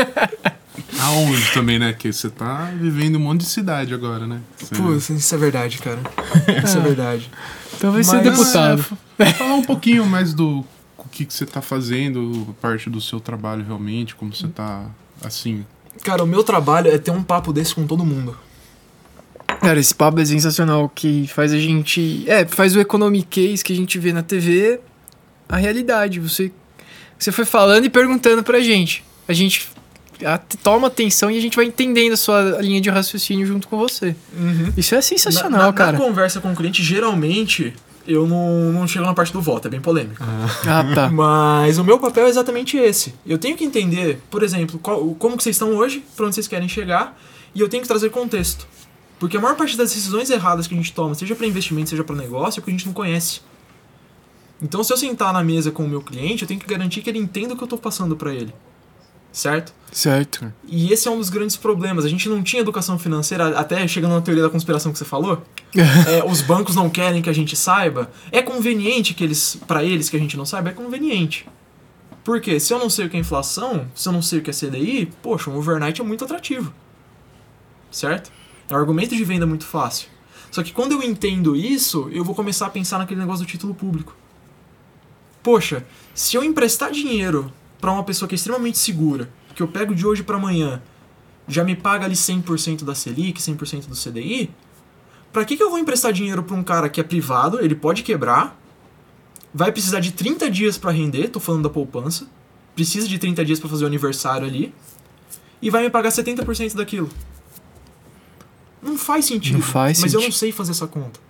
[1.00, 1.92] Aonde também, né?
[1.92, 4.40] Que você tá vivendo um monte de cidade agora, né?
[4.56, 5.98] Você- Pô, isso é verdade, cara.
[6.64, 7.30] Isso é verdade.
[7.76, 8.84] Então vai ser Mas- deputado.
[9.36, 10.64] Falar um pouquinho mais do
[10.96, 14.86] o que, que você tá fazendo, parte do seu trabalho realmente, como você tá
[15.22, 15.64] assim.
[16.02, 18.36] Cara, o meu trabalho é ter um papo desse com todo mundo.
[19.60, 22.24] Cara, esse papo é sensacional, que faz a gente.
[22.26, 24.80] É, faz o economic case que a gente vê na TV
[25.48, 26.20] a realidade.
[26.20, 26.52] Você,
[27.18, 29.04] você foi falando e perguntando pra gente.
[29.26, 29.68] A gente
[30.62, 34.14] toma atenção e a gente vai entendendo a sua linha de raciocínio junto com você.
[34.76, 35.92] Isso é sensacional, na, na, cara.
[35.92, 37.72] Na conversa com o cliente, geralmente,
[38.06, 40.22] eu não, não chego na parte do voto, é bem polêmico.
[40.66, 41.08] Ah, tá.
[41.10, 43.14] Mas o meu papel é exatamente esse.
[43.26, 46.48] Eu tenho que entender, por exemplo, qual- como que vocês estão hoje, pra onde vocês
[46.48, 47.16] querem chegar,
[47.54, 48.66] e eu tenho que trazer contexto.
[49.18, 52.04] Porque a maior parte das decisões erradas que a gente toma, seja para investimento, seja
[52.04, 53.40] para negócio, é porque a gente não conhece.
[54.60, 57.10] Então, se eu sentar na mesa com o meu cliente, eu tenho que garantir que
[57.10, 58.52] ele entenda o que eu estou passando para ele.
[59.30, 59.72] Certo?
[59.92, 60.52] Certo.
[60.66, 62.04] E esse é um dos grandes problemas.
[62.04, 65.42] A gente não tinha educação financeira, até chegando na teoria da conspiração que você falou.
[66.08, 68.10] É, os bancos não querem que a gente saiba.
[68.32, 71.46] É conveniente que eles, para eles que a gente não saiba, é conveniente.
[72.24, 74.48] Porque se eu não sei o que é inflação, se eu não sei o que
[74.48, 76.72] é CDI, poxa, um overnight é muito atrativo.
[77.90, 78.32] Certo?
[78.68, 80.08] É um argumento de venda muito fácil.
[80.50, 83.74] Só que quando eu entendo isso, eu vou começar a pensar naquele negócio do título
[83.74, 84.16] público.
[85.42, 89.94] Poxa, se eu emprestar dinheiro para uma pessoa que é extremamente segura, que eu pego
[89.94, 90.82] de hoje para amanhã,
[91.46, 94.50] já me paga ali 100% da Selic, 100% do CDI,
[95.32, 98.02] para que, que eu vou emprestar dinheiro para um cara que é privado, ele pode
[98.02, 98.58] quebrar,
[99.52, 102.26] vai precisar de 30 dias para render, tô falando da poupança,
[102.74, 104.74] precisa de 30 dias para fazer o aniversário ali,
[105.60, 107.08] e vai me pagar 70% daquilo.
[108.82, 109.54] Não faz sentido.
[109.54, 111.20] Não faz mas eu não sei fazer essa conta.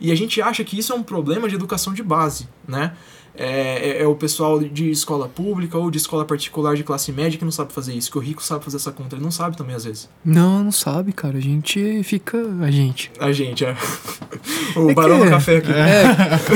[0.00, 2.92] E a gente acha que isso é um problema de educação de base, né?
[3.34, 7.38] É, é- é o pessoal de escola pública ou de escola particular de classe média
[7.38, 9.56] que não sabe fazer isso, que o rico sabe fazer essa conta, ele não sabe
[9.56, 10.06] também às vezes.
[10.22, 11.38] Não, não sabe, cara.
[11.38, 12.36] A gente fica.
[12.60, 13.10] A gente.
[13.18, 13.74] A gente, é.
[14.76, 15.70] o É barão do café aqui.
[15.72, 16.04] É.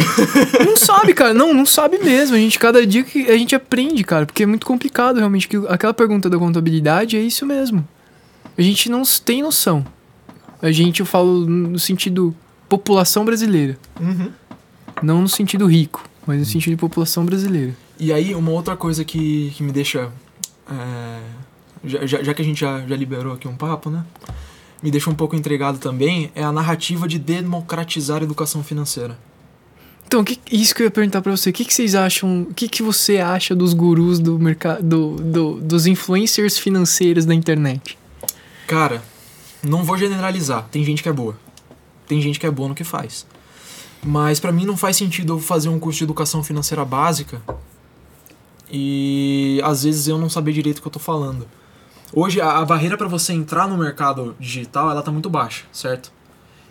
[0.66, 1.32] não sabe, cara.
[1.32, 2.36] Não, não sabe mesmo.
[2.36, 4.26] A gente, cada dia que a gente aprende, cara.
[4.26, 5.48] Porque é muito complicado, realmente.
[5.48, 7.86] Que aquela pergunta da contabilidade é isso mesmo.
[8.56, 9.84] A gente não tem noção.
[10.62, 12.34] A gente, eu falo no sentido
[12.68, 13.78] população brasileira.
[14.00, 14.30] Uhum.
[15.02, 17.76] Não no sentido rico, mas no sentido de população brasileira.
[17.98, 20.10] E aí, uma outra coisa que, que me deixa.
[20.70, 21.20] é,
[21.84, 24.04] já, já, já que a gente já, já liberou aqui um papo, né?
[24.82, 29.18] Me deixa um pouco intrigado também é a narrativa de democratizar a educação financeira.
[30.06, 31.50] Então, que, isso que eu ia perguntar pra você.
[31.50, 32.42] O que, que vocês acham?
[32.50, 34.82] O que, que você acha dos gurus do mercado.
[34.82, 37.98] Do, do- dos influencers financeiros da internet?
[38.66, 39.02] Cara,
[39.62, 40.66] não vou generalizar.
[40.70, 41.38] Tem gente que é boa.
[42.06, 43.26] Tem gente que é boa no que faz.
[44.04, 47.42] Mas pra mim não faz sentido eu fazer um curso de educação financeira básica
[48.70, 51.46] e às vezes eu não saber direito o que eu tô falando.
[52.12, 56.12] Hoje a, a barreira pra você entrar no mercado digital, ela tá muito baixa, certo?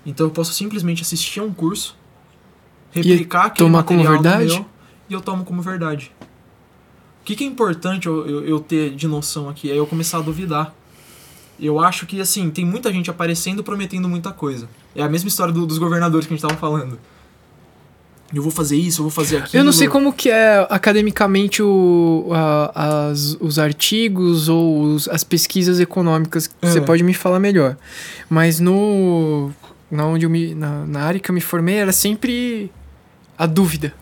[0.06, 1.98] Então eu posso simplesmente assistir a um curso,
[2.92, 4.54] replicar aquele tomar como verdade?
[4.54, 4.66] meu,
[5.10, 6.12] e eu tomo como verdade.
[7.22, 10.20] O que, que é importante eu, eu, eu ter de noção aqui é eu começar
[10.20, 10.74] a duvidar.
[11.60, 14.68] Eu acho que, assim, tem muita gente aparecendo prometendo muita coisa.
[14.96, 17.00] É a mesma história do- dos governadores que a gente tava falando.
[18.34, 19.62] Eu vou fazer isso, eu vou fazer aquilo.
[19.62, 25.24] Eu não sei como que é academicamente o, a- as- os artigos ou os- as
[25.24, 26.50] pesquisas econômicas.
[26.62, 26.68] É.
[26.68, 27.78] Você pode me falar melhor.
[28.30, 29.52] Mas no
[29.90, 32.72] na, onde eu me, na, na área que eu me formei era sempre
[33.38, 33.94] a dúvida.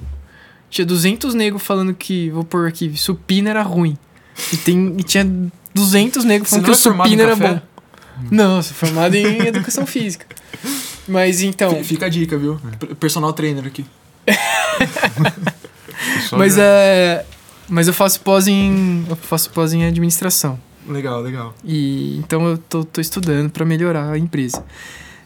[0.70, 3.95] Tinha 200 negros falando que, vou pôr aqui, supina era ruim.
[4.51, 5.30] E, tem, e tinha
[5.74, 7.62] 200 negros Você falando não que o é formado em supina era bom.
[8.30, 10.26] Não, sou formado em educação física.
[11.08, 11.84] Mas então...
[11.84, 12.60] Fica a dica, viu?
[12.80, 13.86] P- Personal trainer aqui.
[16.32, 17.26] Mas é.
[17.70, 19.06] Mas eu faço pós em.
[19.10, 20.60] Eu faço pós em administração.
[20.88, 21.56] Legal, legal.
[21.64, 24.64] E então eu tô, tô estudando pra melhorar a empresa.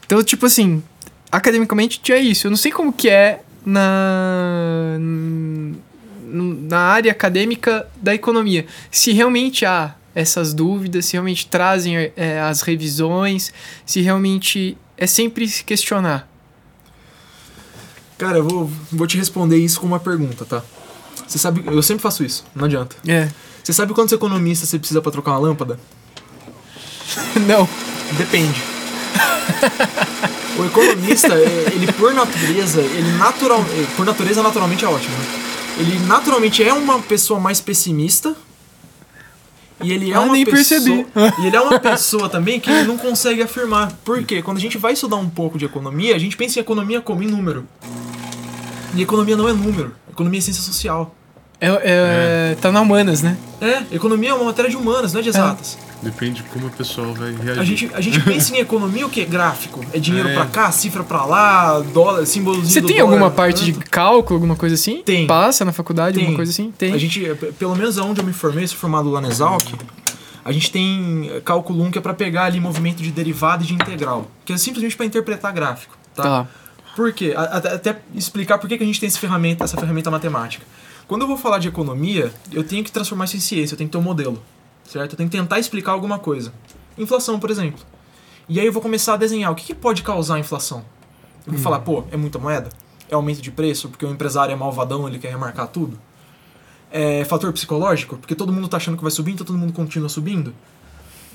[0.06, 0.82] Então, tipo assim,
[1.30, 2.46] academicamente tinha isso.
[2.46, 4.96] Eu não sei como que é na.
[6.30, 8.66] na área acadêmica da economia.
[8.90, 13.52] Se realmente há essas dúvidas, se realmente trazem é, as revisões,
[13.84, 16.28] se realmente é sempre se questionar.
[18.16, 20.62] Cara, eu vou, vou te responder isso com uma pergunta, tá?
[21.26, 22.96] Você sabe, eu sempre faço isso, não adianta.
[23.06, 23.28] É.
[23.62, 25.78] Você sabe quantos economistas você precisa pra trocar uma lâmpada?
[27.46, 27.68] Não.
[28.16, 28.62] Depende.
[30.58, 35.14] o economista, é, ele por natureza, ele natural, é, por natureza naturalmente é ótimo.
[35.16, 35.24] né?
[35.78, 38.34] Ele naturalmente é uma pessoa mais pessimista.
[39.82, 41.06] E ele é Ah, uma nem pessoa, percebi.
[41.42, 43.92] e ele é uma pessoa também que ele não consegue afirmar.
[44.04, 44.42] Por quê?
[44.42, 47.22] Quando a gente vai estudar um pouco de economia, a gente pensa em economia como
[47.22, 47.64] em número.
[48.94, 49.94] E economia não é número.
[50.10, 51.14] Economia é ciência social.
[51.60, 53.36] É, é, Tá na humanas, né?
[53.60, 55.76] É, economia é uma matéria de humanas, não é de exatas.
[56.00, 57.60] Depende de como a pessoa vai reagir.
[57.60, 59.24] A gente, a gente pensa em economia o que?
[59.24, 59.84] Gráfico.
[59.92, 60.34] É dinheiro É.
[60.34, 63.90] pra cá, cifra pra lá, dólar, símbolozinho Você tem dólar, alguma parte de tanto.
[63.90, 65.02] cálculo, alguma coisa assim?
[65.04, 65.26] Tem.
[65.26, 66.22] Passa na faculdade, Tem.
[66.22, 66.72] alguma coisa assim?
[66.78, 66.92] Tem.
[66.94, 67.20] A gente,
[67.58, 69.64] pelo menos aonde eu me formei, sou formado lá na Exalc,
[70.44, 73.74] A gente tem cálculo 1 que é para pegar ali movimento de derivada e de
[73.74, 76.22] integral, que é simplesmente para interpretar gráfico, tá?
[76.22, 76.46] Tá.
[76.96, 77.34] Por quê?
[77.36, 80.64] Até, até explicar por que que a gente tem esse ferramenta, essa ferramenta matemática.
[81.08, 83.88] Quando eu vou falar de economia, eu tenho que transformar isso em ciência, eu tenho
[83.88, 84.40] que ter um modelo,
[84.84, 85.12] certo?
[85.12, 86.52] Eu tenho que tentar explicar alguma coisa.
[86.98, 87.80] Inflação, por exemplo.
[88.48, 90.84] E aí eu vou começar a desenhar o que, que pode causar a inflação.
[91.46, 92.68] Eu vou falar, pô, é muita moeda?
[93.08, 95.98] É aumento de preço porque o empresário é malvadão, ele quer remarcar tudo?
[96.90, 100.08] É fator psicológico, porque todo mundo tá achando que vai subir, então todo mundo continua
[100.10, 100.54] subindo?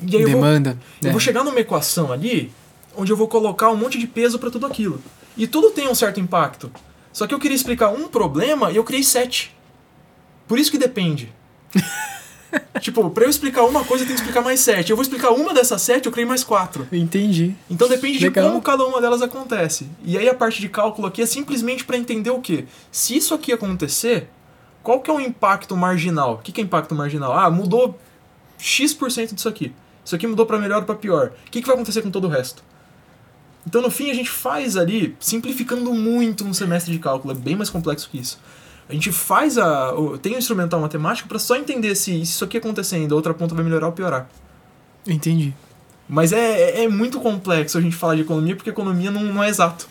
[0.01, 0.77] E aí eu vou, Demanda.
[1.01, 1.11] eu É.
[1.11, 2.51] vou chegar numa equação ali
[2.95, 5.01] onde eu vou colocar um monte de peso para tudo aquilo.
[5.35, 6.71] E tudo tem um certo impacto.
[7.11, 9.55] Só que eu queria explicar um problema e eu criei sete.
[10.47, 11.33] Por isso que depende.
[12.79, 14.89] tipo, pra eu explicar uma coisa, eu tenho que explicar mais sete.
[14.89, 16.87] Eu vou explicar uma dessas sete, eu criei mais quatro.
[16.91, 17.55] Entendi.
[17.69, 18.45] Então depende Legal.
[18.45, 19.89] de como cada uma delas acontece.
[20.03, 22.65] E aí a parte de cálculo aqui é simplesmente para entender o quê?
[22.91, 24.29] Se isso aqui acontecer,
[24.81, 26.35] qual que é o impacto marginal?
[26.35, 27.33] O que que é impacto marginal?
[27.33, 27.97] Ah, mudou
[28.57, 29.73] X% disso aqui.
[30.03, 31.31] Isso aqui mudou para melhor ou para pior.
[31.47, 32.63] O que, que vai acontecer com todo o resto?
[33.65, 37.55] Então no fim a gente faz ali, simplificando muito um semestre de cálculo, é bem
[37.55, 38.39] mais complexo que isso.
[38.89, 39.93] A gente faz a.
[40.21, 43.63] Tem um instrumental matemático para só entender se isso aqui acontecendo, a outra ponta vai
[43.63, 44.27] melhorar ou piorar.
[45.07, 45.53] Entendi.
[46.07, 49.43] Mas é, é- é muito complexo a gente falar de economia, porque economia não, não
[49.43, 49.87] é exato.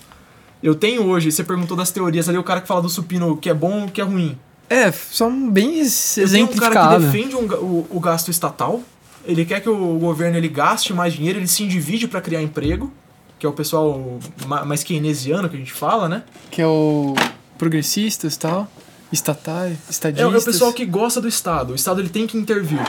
[0.63, 3.49] Eu tenho hoje, você perguntou das teorias ali, o cara que fala do supino que
[3.51, 4.39] é bom que é ruim.
[4.71, 4.93] É,
[5.25, 7.01] um bem Eu tenho um cara que exemplificado.
[7.05, 8.81] defende um o, o gasto estatal,
[9.25, 12.93] ele quer que o governo ele gaste mais dinheiro, ele se endivide para criar emprego,
[13.39, 16.23] que é o pessoal ma- mais keynesiano que a gente fala, né?
[16.51, 17.15] Que é o
[17.59, 18.71] progressistas e tal.
[19.13, 20.35] Estatais, É, estadistas.
[20.35, 21.73] é o pessoal que gosta do Estado.
[21.73, 22.81] O Estado ele tem que intervir,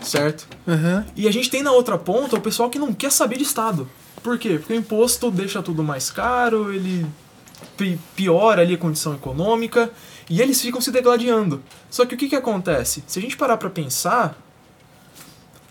[0.00, 0.46] certo?
[0.66, 1.04] Aham.
[1.14, 3.88] E a gente tem na outra ponta o pessoal que não quer saber de Estado.
[4.22, 4.56] Por quê?
[4.58, 7.06] Porque o imposto deixa tudo mais caro, ele
[7.76, 9.90] pi- piora ali a condição econômica
[10.28, 11.62] e eles ficam se degladiando.
[11.90, 13.04] Só que o que, que acontece?
[13.06, 14.36] Se a gente parar pra pensar,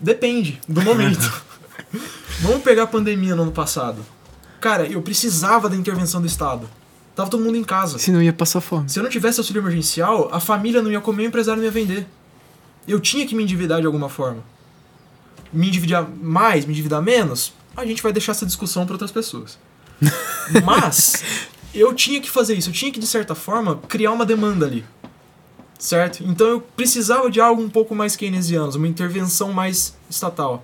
[0.00, 1.42] depende do momento.
[2.40, 4.04] Vamos pegar a pandemia no ano passado.
[4.60, 6.68] Cara, eu precisava da intervenção do Estado.
[7.16, 7.98] Tava todo mundo em casa.
[7.98, 8.90] Se não ia passar fome.
[8.90, 11.70] Se eu não tivesse auxílio emergencial, a família não ia comer, o empresário não ia
[11.72, 12.06] vender.
[12.86, 14.44] Eu tinha que me endividar de alguma forma.
[15.50, 19.58] Me endividar mais, me endividar menos, a gente vai deixar essa discussão para outras pessoas.
[20.62, 21.24] Mas
[21.74, 24.84] eu tinha que fazer isso, eu tinha que, de certa forma, criar uma demanda ali.
[25.78, 26.22] Certo?
[26.22, 30.62] Então eu precisava de algo um pouco mais keynesiano, uma intervenção mais estatal.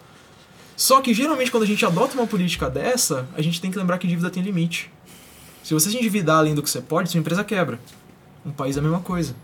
[0.77, 3.97] Só que geralmente quando a gente adota uma política dessa, a gente tem que lembrar
[3.97, 4.91] que dívida tem limite.
[5.63, 7.79] Se você se endividar além do que você pode, sua empresa quebra.
[8.45, 9.35] Um país é a mesma coisa.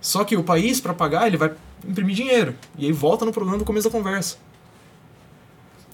[0.00, 1.52] Só que o país, para pagar, ele vai
[1.86, 2.54] imprimir dinheiro.
[2.78, 4.36] E aí volta no problema do começo da conversa.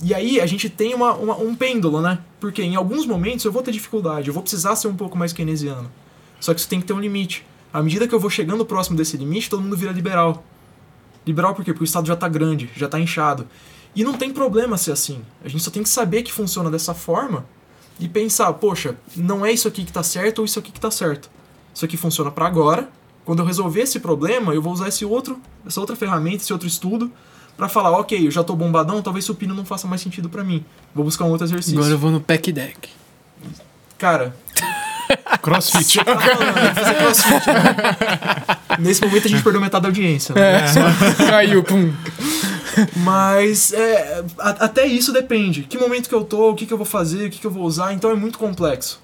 [0.03, 2.19] E aí a gente tem uma, uma- um pêndulo, né?
[2.39, 5.33] Porque em alguns momentos eu vou ter dificuldade, eu vou precisar ser um pouco mais
[5.33, 5.91] keynesiano.
[6.39, 7.45] Só que isso tem que ter um limite.
[7.73, 10.45] À medida que eu vou chegando próximo desse limite, todo mundo vira liberal.
[11.27, 11.73] Liberal por quê?
[11.73, 13.49] Porque o Estado já tá grande, já tá inchado.
[13.95, 15.23] E não tem problema ser assim.
[15.43, 17.47] A gente só tem que saber que funciona dessa forma
[17.99, 20.91] e pensar, poxa, não é isso aqui que tá certo ou isso aqui que tá
[20.91, 21.31] certo.
[21.75, 22.89] Isso aqui funciona para agora.
[23.25, 26.69] Quando eu resolver esse problema, eu vou usar esse outro, essa outra ferramenta, esse outro
[26.69, 27.11] estudo
[27.57, 30.65] para falar, ok, eu já tô bombadão, talvez supino não faça mais sentido para mim.
[30.95, 31.79] Vou buscar um outro exercício.
[31.79, 32.91] Agora eu vou no pack deck.
[33.99, 34.37] Cara,
[35.43, 36.05] Crossfit.
[36.05, 38.77] tá falando, que fazer crossfit, né?
[38.79, 40.35] Nesse momento a gente perdeu metade da audiência.
[40.35, 40.63] Né?
[41.29, 41.93] Caiu, pum.
[42.97, 45.63] Mas é, a- até isso depende.
[45.63, 47.51] Que momento que eu tô, o que, que eu vou fazer, o que, que eu
[47.51, 49.01] vou usar, então é muito complexo.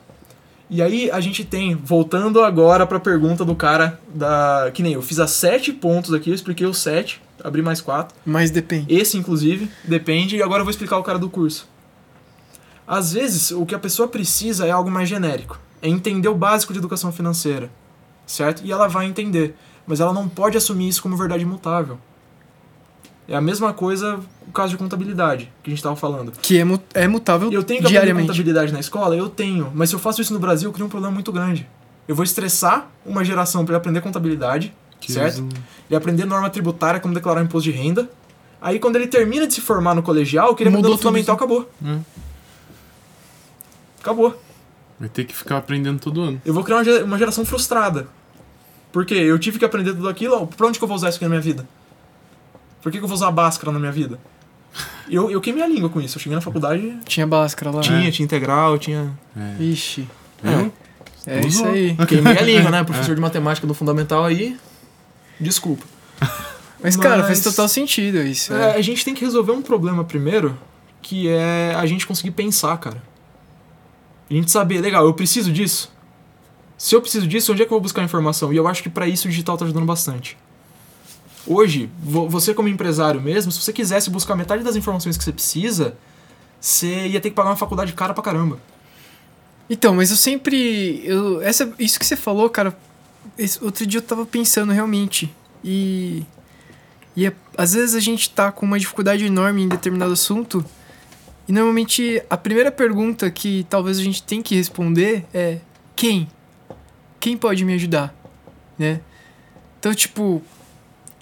[0.70, 4.70] E aí a gente tem, voltando agora pra pergunta do cara da.
[4.72, 8.16] Que nem eu fiz as sete pontos aqui, eu expliquei os sete, abri mais quatro.
[8.24, 8.86] Mas depende.
[8.94, 11.68] Esse, inclusive, depende, e agora eu vou explicar o cara do curso.
[12.86, 15.58] Às vezes, o que a pessoa precisa é algo mais genérico.
[15.80, 17.70] É entender o básico de educação financeira.
[18.26, 18.62] Certo?
[18.64, 19.54] E ela vai entender.
[19.86, 21.98] Mas ela não pode assumir isso como verdade imutável.
[23.32, 26.32] É a mesma coisa o caso de contabilidade, que a gente estava falando.
[26.42, 28.26] Que é, mu- é mutável Eu tenho que aprender diariamente.
[28.26, 29.16] contabilidade na escola?
[29.16, 29.72] Eu tenho.
[29.74, 31.66] Mas se eu faço isso no Brasil, eu crio um problema muito grande.
[32.06, 35.40] Eu vou estressar uma geração para aprender contabilidade, Que certo?
[35.40, 35.48] não-
[35.88, 38.10] Ele aprender norma tributária, como declarar imposto de renda.
[38.60, 41.70] Aí quando ele termina de se formar no colegial, que ele aprendeu no fundamental acabou.
[41.82, 42.00] Hum.
[44.00, 44.38] Acabou.
[45.00, 46.40] Vai ter que ficar aprendendo todo ano.
[46.44, 48.08] Eu vou criar uma ge- uma geração frustrada.
[48.92, 51.16] Porque eu tive que aprender tudo aquilo, ó, pra onde que eu vou usar isso
[51.16, 51.66] aqui na minha vida?
[52.82, 54.18] Por que, que eu vou usar Bhaskara na minha vida?
[55.08, 56.16] Eu, eu queimei a língua com isso.
[56.18, 57.80] Eu cheguei na faculdade, Tinha Bhaskara lá.
[57.80, 59.10] tinha, tinha integral, tinha...
[59.36, 59.62] É.
[59.62, 60.08] Ixi.
[60.42, 60.72] Viu?
[61.26, 61.72] É isso Usou.
[61.72, 61.96] aí.
[62.08, 62.82] Queimei a língua, né?
[62.84, 64.56] Professor de matemática do fundamental aí,
[65.38, 65.84] desculpa.
[66.82, 68.52] Mas, cara, Mas- faz total sentido isso.
[68.52, 68.76] É, É.
[68.76, 70.58] a gente tem que resolver um problema primeiro,
[71.00, 73.00] que é a gente conseguir pensar, cara.
[74.28, 75.92] A gente saber, legal, eu preciso disso.
[76.76, 78.52] Se eu preciso disso, onde é que eu vou buscar a informação?
[78.52, 80.36] E eu acho que pra isso o digital tá ajudando bastante.
[81.46, 85.32] Hoje, vo- você como empresário mesmo, se você quisesse buscar metade das informações que você
[85.32, 85.96] precisa,
[86.60, 88.58] você ia ter que pagar uma faculdade cara pra caramba.
[89.68, 91.02] Então, mas eu sempre.
[91.04, 92.76] Eu, essa, isso que você falou, cara.
[93.38, 95.32] esse- outro dia eu tava pensando realmente.
[95.64, 96.22] E.
[97.16, 100.64] E é- às vezes a gente tá com uma dificuldade enorme em determinado assunto.
[101.48, 105.58] E normalmente a primeira pergunta que talvez a gente tem que responder é:
[105.96, 106.28] quem?
[107.20, 108.14] Quem pode me ajudar?
[108.78, 109.00] Né?
[109.78, 110.42] Então, tipo,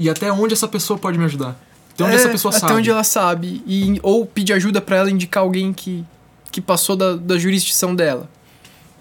[0.00, 1.60] E até onde essa pessoa pode me ajudar?
[1.92, 2.72] Até onde é, essa pessoa até sabe?
[2.72, 3.62] onde ela sabe.
[3.66, 6.02] E, ou pedir ajuda pra ela indicar alguém que,
[6.50, 8.28] que passou da, da jurisdição dela.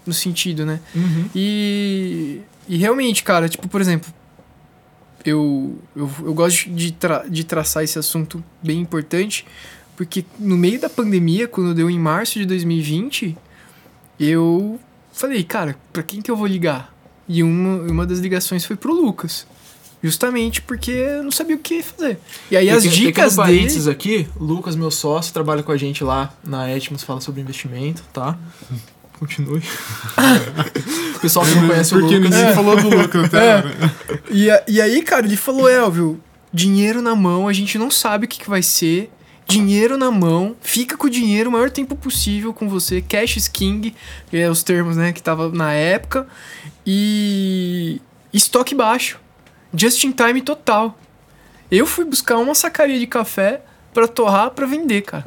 [0.06, 0.78] No sentido, né?
[0.94, 1.30] Uhum.
[1.34, 4.12] E, e realmente, cara, tipo, por exemplo,
[5.24, 9.46] eu, eu, eu gosto de, tra de traçar esse assunto bem importante,
[9.96, 13.36] porque no meio da pandemia, quando deu em março de 2020,
[14.18, 14.78] eu
[15.12, 16.94] falei, cara, pra quem que eu vou ligar?
[17.26, 19.46] E uma, uma das ligações foi pro Lucas.
[20.02, 22.18] Justamente porque eu não sabia o que fazer.
[22.50, 23.90] E aí as Pequeno- dicas pequeno dele.
[23.90, 28.38] aqui, Lucas, meu sócio, trabalha com a gente lá na Etmos, fala sobre investimento, tá?
[29.20, 29.60] Continue.
[31.16, 32.30] o pessoal que não conhece o Porque Lucas.
[32.38, 33.64] ninguém falou do Lucas até É.
[34.30, 36.18] E, a- e aí, cara, ele falou, Elvio,
[36.50, 39.10] dinheiro na mão, a gente não sabe o que, que vai ser.
[39.46, 43.02] Dinheiro na mão, fica com o dinheiro o maior tempo possível com você.
[43.02, 43.94] Cash is king,
[44.30, 46.26] que é os termos, né, que tava na época.
[46.86, 48.00] E
[48.32, 49.18] estoque baixo.
[49.74, 50.98] Just in time total.
[51.70, 53.62] Eu fui buscar uma sacaria de café
[53.94, 55.26] pra torrar pra vender, cara.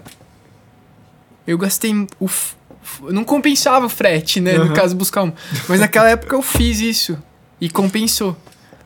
[1.48, 2.28] Eu gastei o.
[2.28, 2.56] f-
[3.10, 4.58] Não compensava o frete, né?
[4.58, 4.74] No Aham.
[4.74, 5.32] caso, buscar um.
[5.70, 7.18] Mas naquela época eu fiz isso.
[7.62, 8.36] E compensou.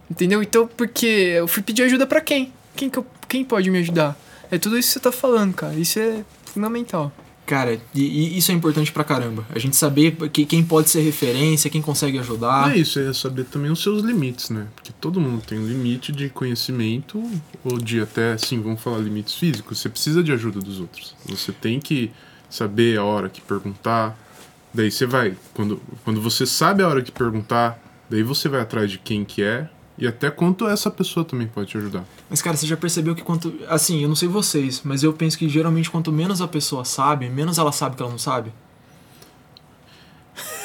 [0.09, 0.41] Entendeu?
[0.41, 2.53] Então, porque eu fui pedir ajuda pra quem?
[2.75, 4.15] Quem, que eu- quem pode me ajudar?
[4.51, 5.73] É tudo isso que você tá falando, cara.
[5.73, 7.11] Isso é fundamental.
[7.47, 9.45] Cara, e, e isso é importante pra caramba.
[9.49, 12.75] A gente saber que, quem pode ser referência, quem consegue ajudar.
[12.75, 14.67] É isso, é saber também os seus limites, né?
[14.75, 17.23] Porque todo mundo tem um limite de conhecimento,
[17.63, 19.79] ou de até, assim, vamos falar limites físicos.
[19.79, 21.15] Você precisa de ajuda dos outros.
[21.25, 22.11] Você tem que
[22.49, 24.19] saber a hora que perguntar.
[24.73, 25.33] Daí você vai.
[25.53, 29.41] Quando, quando você sabe a hora que perguntar, daí você vai atrás de quem que
[29.41, 32.03] é e até quanto essa pessoa também pode te ajudar.
[32.29, 33.53] Mas, cara, você já percebeu que quanto.
[33.67, 37.29] Assim, eu não sei vocês, mas eu penso que geralmente quanto menos a pessoa sabe,
[37.29, 38.51] menos ela sabe que ela não sabe.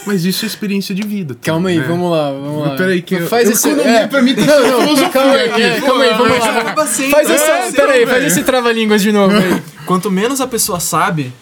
[0.05, 1.37] Mas isso é experiência de vida.
[1.41, 1.87] Calma aí, né?
[1.87, 2.76] vamos lá, vamos lá.
[2.76, 3.68] Peraí, que eu- faz esse.
[3.68, 4.07] economia é.
[4.09, 5.62] pra mim tá Não, não, calma aí, aqui.
[5.62, 6.87] é, calma aí, vamos lá.
[6.87, 7.62] Sempre, Faz é, essa.
[7.70, 9.62] sempre, Peraí, faz esse trava-línguas de novo aí.
[9.87, 11.33] Quanto menos a pessoa sabe,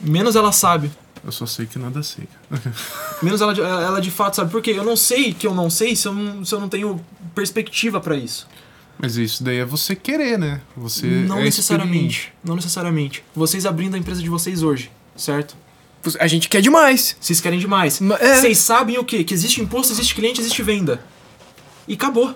[0.00, 0.90] menos ela sabe.
[1.24, 2.28] Eu só sei que nada sei.
[3.22, 4.50] Menos ela, de- ela de fato sabe.
[4.50, 7.00] Porque eu não sei que eu não sei se eu não, se eu não tenho
[7.34, 8.46] perspectiva pra isso.
[8.98, 10.60] Mas isso daí é você querer, né?
[10.76, 12.32] Você não é necessariamente.
[12.44, 13.24] Não necessariamente.
[13.34, 15.56] Vocês abrindo a empresa de vocês hoje, certo?
[16.18, 17.16] A gente quer demais.
[17.20, 18.00] Vocês querem demais.
[18.00, 18.40] Ma- é.
[18.40, 19.22] Vocês sabem o quê?
[19.22, 21.02] Que existe imposto, existe cliente, existe venda.
[21.86, 22.34] E acabou.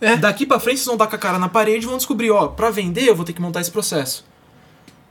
[0.00, 0.16] É.
[0.16, 2.46] Daqui pra frente vocês vão dar com a cara na parede e vão descobrir, ó,
[2.48, 4.24] pra vender eu vou ter que montar esse processo.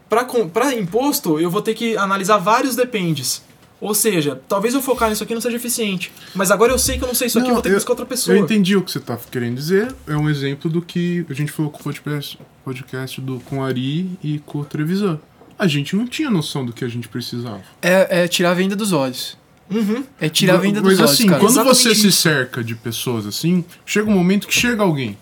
[0.09, 3.41] Pra imposto eu vou ter que analisar vários dependes.
[3.79, 6.11] Ou seja, talvez eu focar nisso aqui não seja eficiente.
[6.33, 7.91] Mas agora eu sei que eu não sei isso aqui, eu vou ter que buscar
[7.91, 8.35] outra pessoa.
[8.35, 9.93] Eu entendi o que você tá querendo dizer.
[10.07, 13.63] É um exemplo do que a gente falou com o podcast, podcast do, com o
[13.63, 15.19] Ari e com o Trevisan.
[15.59, 17.61] A gente não tinha noção do que a gente precisava.
[17.81, 19.37] É, é tirar a venda dos olhos.
[19.69, 20.03] Uhum.
[20.19, 21.39] É tirar a venda dos Mas olhos, assim, cara.
[21.39, 25.17] quando Exatamente você se cerca de pessoas assim, chega um momento que chega alguém.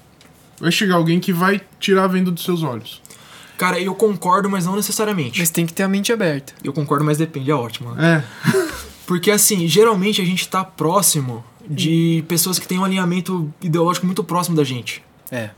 [0.60, 3.02] Vai chegar alguém que vai tirar a venda dos seus olhos.
[3.58, 5.40] Cara, eu concordo, mas não necessariamente.
[5.40, 6.54] Mas tem que ter a mente aberta.
[6.64, 7.94] Eu concordo, mas depende, é ótimo.
[7.94, 8.24] né?
[8.24, 8.52] É.
[9.06, 14.24] Porque assim, geralmente a gente tá próximo de pessoas que têm um alinhamento ideológico muito
[14.24, 15.04] próximo da gente.
[15.32, 15.52] É.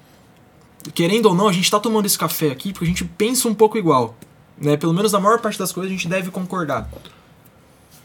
[0.93, 3.53] Querendo ou não, a gente tá tomando esse café aqui porque a gente pensa um
[3.53, 4.15] pouco igual.
[4.59, 4.77] Né?
[4.77, 6.89] Pelo menos na maior parte das coisas a gente deve concordar.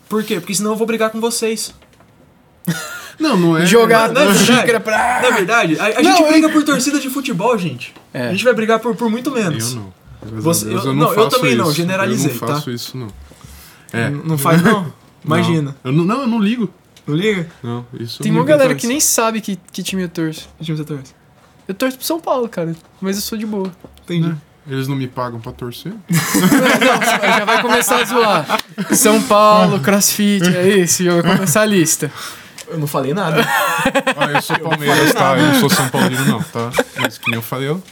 [0.09, 0.39] Por quê?
[0.41, 1.75] Porque senão eu vou brigar com vocês.
[3.23, 3.65] Não, não é.
[3.65, 4.61] Jogar não é na verdade?
[4.61, 5.21] xícara pra.
[5.23, 7.95] Na verdade, a, a Não, gente eu- briga por torcida de futebol, gente.
[8.13, 8.29] É.
[8.29, 9.73] A gente vai brigar por, por muito menos.
[9.75, 10.41] Eu não.
[10.41, 11.75] Você- Deus, eu- eu não, não, eu também não, isso.
[11.75, 12.47] generalizei, Eu tá?
[12.47, 13.09] não faço isso, não.
[13.93, 14.09] É.
[14.09, 14.93] N- Não faz, não?
[15.25, 15.77] Imagina.
[15.85, 16.69] Não, eu não, não, eu não ligo.
[17.07, 17.49] Não liga?
[17.63, 18.81] Não, isso Tem eu não uma galera torce.
[18.81, 20.49] que nem sabe que, que time eu torço.
[20.59, 21.13] Que time você torce?
[21.69, 22.75] Eu torço pro São Paulo, cara.
[23.01, 23.71] Mas eu sou de boa.
[24.05, 24.35] Entendi.
[24.69, 25.93] Eles não me pagam pra torcer?
[26.09, 28.47] Não, já vai começar a zoar.
[28.93, 32.13] São Paulo, crossfit, é isso, vai começar a lista.
[32.73, 33.43] Eu não falei nada.
[34.17, 35.37] Ah, eu sou Palmeiras, tá?
[35.37, 36.71] Eu não sou São Paulino, não, tá?
[37.01, 37.83] Mas que nem eu falei, eu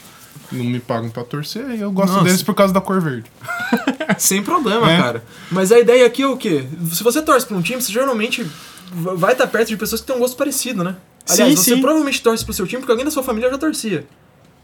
[0.53, 2.25] não me pagam pra torcer e eu gosto Nossa.
[2.25, 3.25] deles por causa da cor verde.
[4.19, 4.97] Sem problema, É.
[4.97, 5.25] cara.
[5.51, 6.65] Mas a ideia aqui é o quê?
[6.93, 8.47] Se você torce pra um time, você geralmente
[8.93, 10.95] vai estar perto de pessoas que têm um gosto parecido, né?
[11.29, 11.81] Aliás, Sim, você sim.
[11.81, 14.05] provavelmente torce pro seu time porque alguém da sua família já torcia.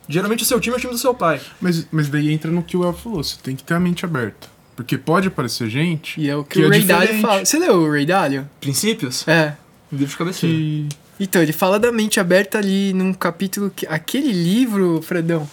[0.09, 1.41] Geralmente o seu time é o time do seu pai.
[1.61, 4.05] Mas, mas daí entra no que o El falou, você tem que ter a mente
[4.05, 4.47] aberta.
[4.77, 7.45] Porque pode aparecer gente E é o que, Que o é Ray Dalio fala.
[7.45, 8.49] Você leu o Ray Dalio?
[8.61, 9.27] Princípios?
[9.27, 9.55] É.
[9.93, 10.55] Um livro de cabeceira.
[10.57, 10.89] que,
[11.21, 13.87] Então, ele fala da mente aberta ali num capítulo que.
[13.87, 15.49] Aquele livro, Fredão.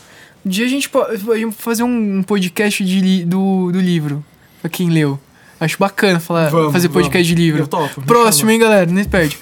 [0.46, 1.18] Um dia a gente pode
[1.54, 4.24] fazer um podcast de li- do, do livro.
[4.62, 5.20] Pra quem leu.
[5.60, 7.62] Acho bacana falar, Vamos, fazer podcast de livro.
[7.64, 8.02] Eu topo.
[8.02, 8.86] Próximo, hein, galera?
[8.86, 9.38] Nem perde.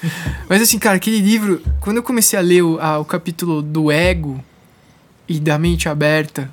[0.48, 3.90] Mas assim, cara, aquele livro, quando eu comecei a ler o, a- o capítulo do
[3.90, 4.42] ego
[5.28, 6.48] e da mente aberta,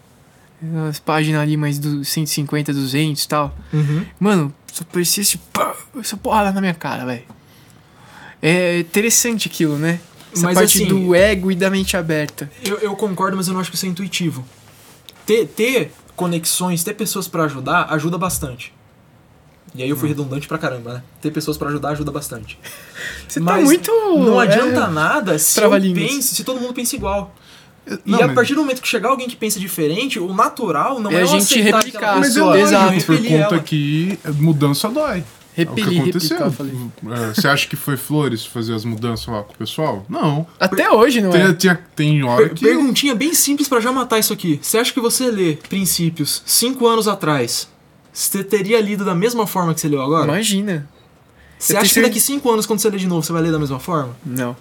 [0.89, 4.03] as páginas ali mais do 150, 200 e tal, Uhum.
[4.19, 7.23] mano, só parecia esse, pá, essa porrada na minha cara, velho.
[8.41, 9.99] É interessante aquilo, né?
[10.33, 12.49] Essa Mas, parte assim, do ego e da mente aberta.
[12.63, 14.45] Eu, eu concordo, mas eu não acho que isso é intuitivo.
[15.25, 18.73] Ter, ter conexões, ter pessoas pra ajudar, ajuda bastante.
[19.75, 21.03] E aí eu fui redundante pra caramba, né?
[21.21, 22.57] Ter pessoas pra ajudar ajuda bastante.
[23.27, 23.91] Você tá Mas muito.
[24.17, 27.35] Não é, adianta nada se eu pense, se todo mundo pensa igual.
[28.05, 30.99] Não, e a mas- partir do momento que chegar alguém que pensa diferente, o natural
[30.99, 32.93] não É é, a eu gente aceitar replicar Mas é lógico, exato.
[32.93, 33.63] eu por repelir conta ela.
[33.63, 35.23] que mudança dói.
[35.57, 36.37] É o que Repelir, aconteceu.
[36.37, 36.73] replicar, falei.
[37.29, 40.05] É, Você acha que foi flores fazer as mudanças lá com o pessoal?
[40.07, 40.47] Não.
[40.59, 41.53] Até hoje, não Tem, é?
[41.53, 42.63] tem, tem hora Per- que.
[42.65, 44.59] Perguntinha bem simples pra já matar isso aqui.
[44.61, 47.67] Você acha que você lê Princípios cinco anos atrás,
[48.13, 50.25] você teria lido da mesma forma que você leu agora?
[50.25, 50.87] Imagina.
[51.57, 53.59] Você acha que daqui cinco anos, quando você lê de novo, você vai ler da
[53.59, 54.15] mesma forma?
[54.25, 54.55] Não.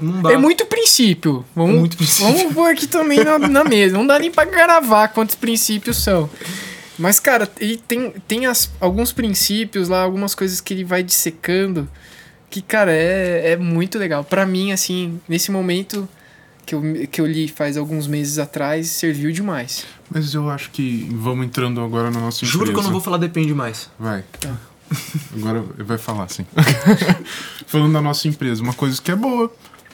[0.00, 0.32] Não dá.
[0.32, 1.44] É muito princípio.
[1.56, 2.32] Vamos, É muito princípio.
[2.32, 3.96] Vamos pôr aqui também na, na mesa.
[3.96, 6.30] Não dá nem pra gravar quantos princípios são.
[7.00, 11.88] Mas, cara, ele tem, tem as, alguns princípios lá, algumas coisas que ele vai dissecando.
[12.50, 14.22] Que, cara, é, é muito legal.
[14.22, 16.06] Pra mim, assim, nesse momento
[16.66, 19.86] que eu, que eu li faz alguns meses atrás, serviu demais.
[20.10, 22.52] Mas eu acho que vamos entrando agora na nossa empresa.
[22.52, 23.88] Juro que eu não vou falar depende mais.
[23.98, 24.22] Vai.
[25.34, 26.44] Agora vai falar, sim.
[27.66, 29.50] Falando da nossa empresa, uma coisa que é boa,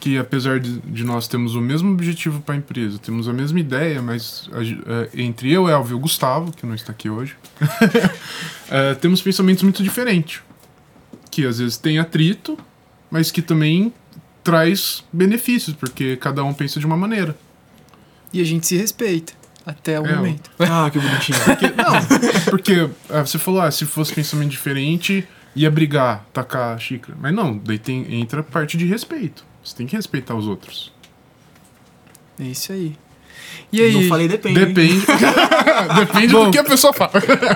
[0.06, 3.58] que apesar de, de nós termos o mesmo objetivo para a empresa, temos a mesma
[3.58, 7.10] ideia, mas a ge- é, entre eu, Elvio e o Gustavo, que não está aqui
[7.10, 7.34] hoje,
[8.70, 10.40] é, temos pensamentos muito diferentes.
[11.28, 12.56] Que às vezes tem atrito,
[13.10, 13.92] mas que também
[14.44, 17.36] traz benefícios, porque cada um pensa de uma maneira.
[18.32, 19.32] E a gente se respeita.
[19.66, 20.48] Até o É, momento.
[20.60, 21.38] Ah, que bonitinho.
[21.44, 25.26] Porque, não, porque ah, você falou, ah, se fosse pensamento diferente,
[25.56, 27.18] ia brigar, tacar a xícara.
[27.20, 29.44] Mas não, daí tem, entra a parte de respeito.
[29.66, 30.92] Você tem que respeitar os outros.
[32.38, 32.96] É isso aí.
[33.72, 34.64] E aí, Não falei depende.
[34.64, 35.04] Depende.
[35.98, 36.44] Depende Bom.
[36.44, 37.10] do que a pessoa fala.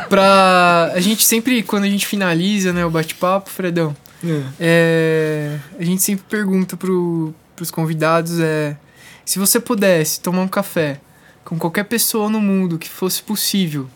[0.09, 0.91] pra.
[0.93, 3.95] A gente sempre, quando a gente finaliza né, o bate-papo, Fredão,
[4.25, 4.43] É.
[4.59, 8.77] É, a gente sempre pergunta pro, pros convidados é
[9.25, 11.01] se você pudesse tomar um café
[11.45, 13.89] com qualquer pessoa no mundo que fosse possível,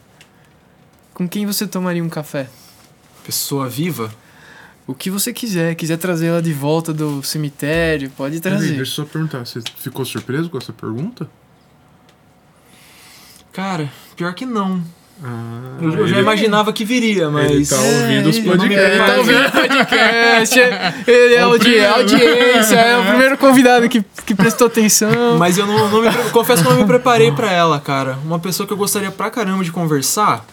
[1.12, 2.48] com quem você tomaria um café?
[3.24, 4.14] Pessoa viva?
[4.86, 8.66] O que você quiser, quiser trazer ela de volta do cemitério, pode trazer.
[8.68, 11.26] deixa eu só perguntar, você ficou surpreso com essa pergunta?
[13.52, 14.82] Cara, pior que não.
[15.22, 17.50] Ah, Eu, eu já imaginava que viria, mas.
[17.50, 18.84] Ele tá ouvindo os ele- podcasts.
[18.90, 20.60] Ele tá ouvindo o podcast.
[21.06, 21.94] Ele é É o audi primeiro.
[21.94, 25.38] audiência, é o primeiro convidado que, que prestou atenção.
[25.38, 28.18] Mas eu não, não me confesso que eu não me preparei pra ela, cara.
[28.24, 30.44] Uma pessoa que eu gostaria pra caramba de conversar.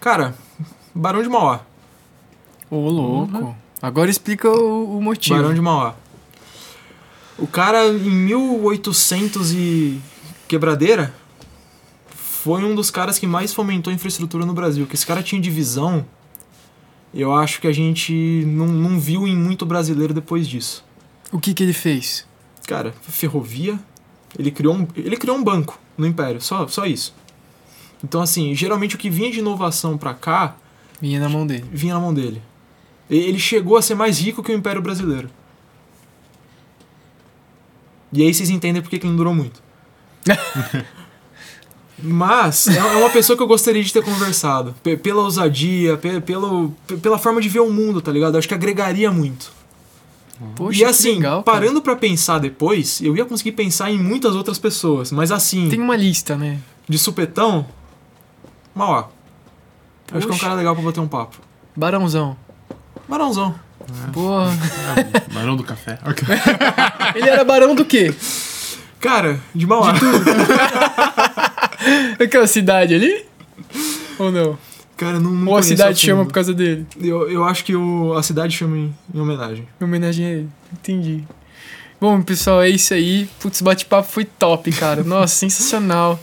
[0.00, 0.34] Cara,
[0.94, 1.60] Barão de Mauá.
[2.70, 3.56] Ô, louco.
[3.80, 5.36] Agora explica o, o motivo.
[5.36, 5.94] Barão de Mauá.
[7.38, 10.00] O cara, em 1800 e
[10.48, 11.14] quebradeira,
[12.08, 14.86] foi um dos caras que mais fomentou a infraestrutura no Brasil.
[14.86, 16.04] Que esse cara tinha de visão,
[17.14, 20.84] eu acho que a gente não, não viu em muito brasileiro depois disso.
[21.30, 22.26] O que que ele fez?
[22.66, 23.78] Cara, ferrovia,
[24.38, 27.14] ele criou um, ele criou um banco no Império, só, só isso.
[28.02, 30.56] Então, assim, geralmente o que vinha de inovação pra cá,
[31.00, 31.64] Vinha na mão dele.
[31.72, 32.42] vinha na mão dele.
[33.10, 35.30] Ele chegou a ser mais rico que o Império Brasileiro.
[38.12, 39.62] E aí vocês entendem por que ele não durou muito.
[42.00, 44.74] Mas é é uma pessoa que eu gostaria de ter conversado.
[44.82, 48.34] Pe- Pela ousadia, pe- pelo, pe- pela forma de ver o mundo, tá ligado?
[48.34, 49.52] Eu acho que agregaria muito.
[50.54, 54.56] Poxa, e assim, legal, parando pra pensar depois, eu ia conseguir pensar em muitas outras
[54.56, 55.10] pessoas.
[55.10, 56.60] Mas assim, Tem uma lista, né?
[56.88, 57.66] de supetão,
[58.78, 59.08] Mauá.
[60.12, 61.38] Eu Acho que é um cara legal pra bater um papo.
[61.74, 62.36] Barãozão.
[63.08, 63.52] Barãozão.
[64.12, 64.52] Porra.
[65.34, 65.98] Barão do café.
[67.16, 68.14] Ele era barão do quê?
[69.00, 69.94] Cara, de Mauá.
[72.22, 73.26] Aquela cidade ali?
[74.16, 74.56] Ou não?
[74.96, 76.86] Cara, não, não Ou a cidade chama por causa dele?
[77.00, 79.66] Eu, eu acho que o, a cidade chama em, em homenagem.
[79.80, 80.48] Em homenagem a ele.
[80.72, 81.24] Entendi.
[82.00, 83.28] Bom, pessoal, é isso aí.
[83.40, 85.02] Putz, bate-papo foi top, cara.
[85.02, 86.18] Nossa, sensacional.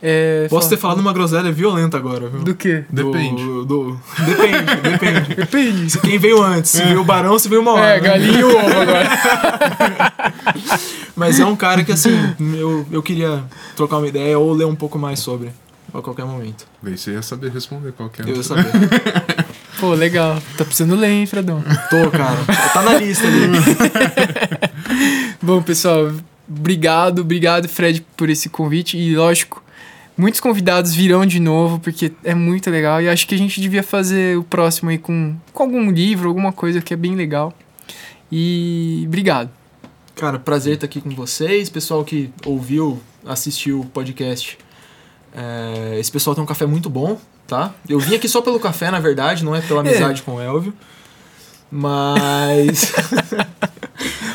[0.00, 2.40] É, Posso fala- ter falado uma groselha violenta agora, viu?
[2.40, 2.84] Do quê?
[2.88, 3.42] Do- Depende.
[3.42, 5.34] do- depende, depende.
[5.34, 5.90] Depende.
[5.90, 7.84] Se quem veio antes, se veio o Barão ou se veio o Mauá.
[7.84, 8.08] É, né?
[8.08, 9.08] galinha e ovo agora.
[11.16, 12.12] Mas é um cara que, assim,
[12.56, 13.42] eu, eu queria
[13.76, 15.50] trocar uma ideia ou ler um pouco mais sobre
[15.92, 16.64] a qualquer momento.
[16.82, 18.24] Daí você ia saber responder qual que é.
[18.24, 18.66] Eu ia saber.
[19.80, 20.40] Pô, legal.
[20.56, 21.62] Tá precisando ler, hein, Fredão?
[21.90, 22.36] Tô, cara.
[22.72, 23.48] Tá na lista ali.
[25.42, 26.12] Bom, pessoal,
[26.48, 28.96] obrigado, obrigado, Fred, por esse convite.
[28.96, 29.62] E, lógico,
[30.18, 33.00] muitos convidados virão de novo, porque é muito legal.
[33.00, 36.52] E acho que a gente devia fazer o próximo aí com, com algum livro, alguma
[36.52, 37.54] coisa que é bem legal.
[38.30, 39.48] E obrigado.
[40.16, 41.70] Cara, prazer estar aqui com vocês.
[41.70, 44.58] Pessoal que ouviu, assistiu o podcast.
[45.32, 47.72] É, esse pessoal tem um café muito bom, tá?
[47.88, 50.74] Eu vim aqui só pelo café, na verdade, não é pela amizade com o Elvio.
[51.70, 52.92] Mas.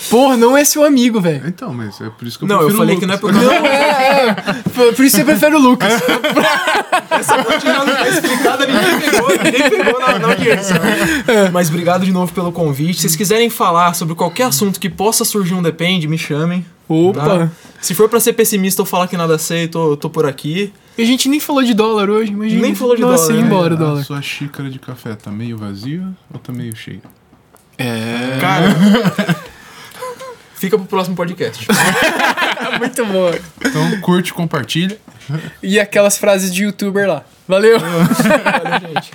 [0.10, 1.47] Porra, não é seu amigo, velho.
[1.47, 3.18] Então, mas é por isso que eu Não, eu prefiro falei o que não é
[3.18, 3.32] Lucas.
[3.32, 4.34] por causa Não é, é.
[4.74, 5.93] Por por isso você prefere o Lucas.
[7.12, 10.76] Essa parte já não foi explicada, ninguém pegou, ninguém pegou na, na audiência.
[11.51, 12.95] Mas obrigado de novo pelo convite.
[12.95, 16.66] Se vocês quiserem falar sobre qualquer assunto que possa surgir um depende, me chamem.
[16.88, 17.22] Opa.
[17.22, 17.49] tá?
[17.82, 20.72] Se for pra ser pessimista ou falar que nada sei, tô, tô por aqui.
[20.97, 22.62] E a gente nem falou de dólar hoje, imagina.
[22.62, 23.47] Nem falou de Nossa, dólar, ia né?
[23.47, 24.04] embora o A dólar.
[24.04, 27.01] sua xícara de café tá meio vazia ou tá meio cheia?
[27.78, 28.38] É.
[28.39, 28.66] Cara.
[30.64, 31.68] Fica pro próximo podcast.
[32.80, 33.38] Muito boa.
[33.66, 34.97] Então curte, compartilha.
[35.61, 37.26] E aquelas frases de youtuber lá.
[37.45, 37.78] Valeu.
[37.84, 39.11] Valeu, gente.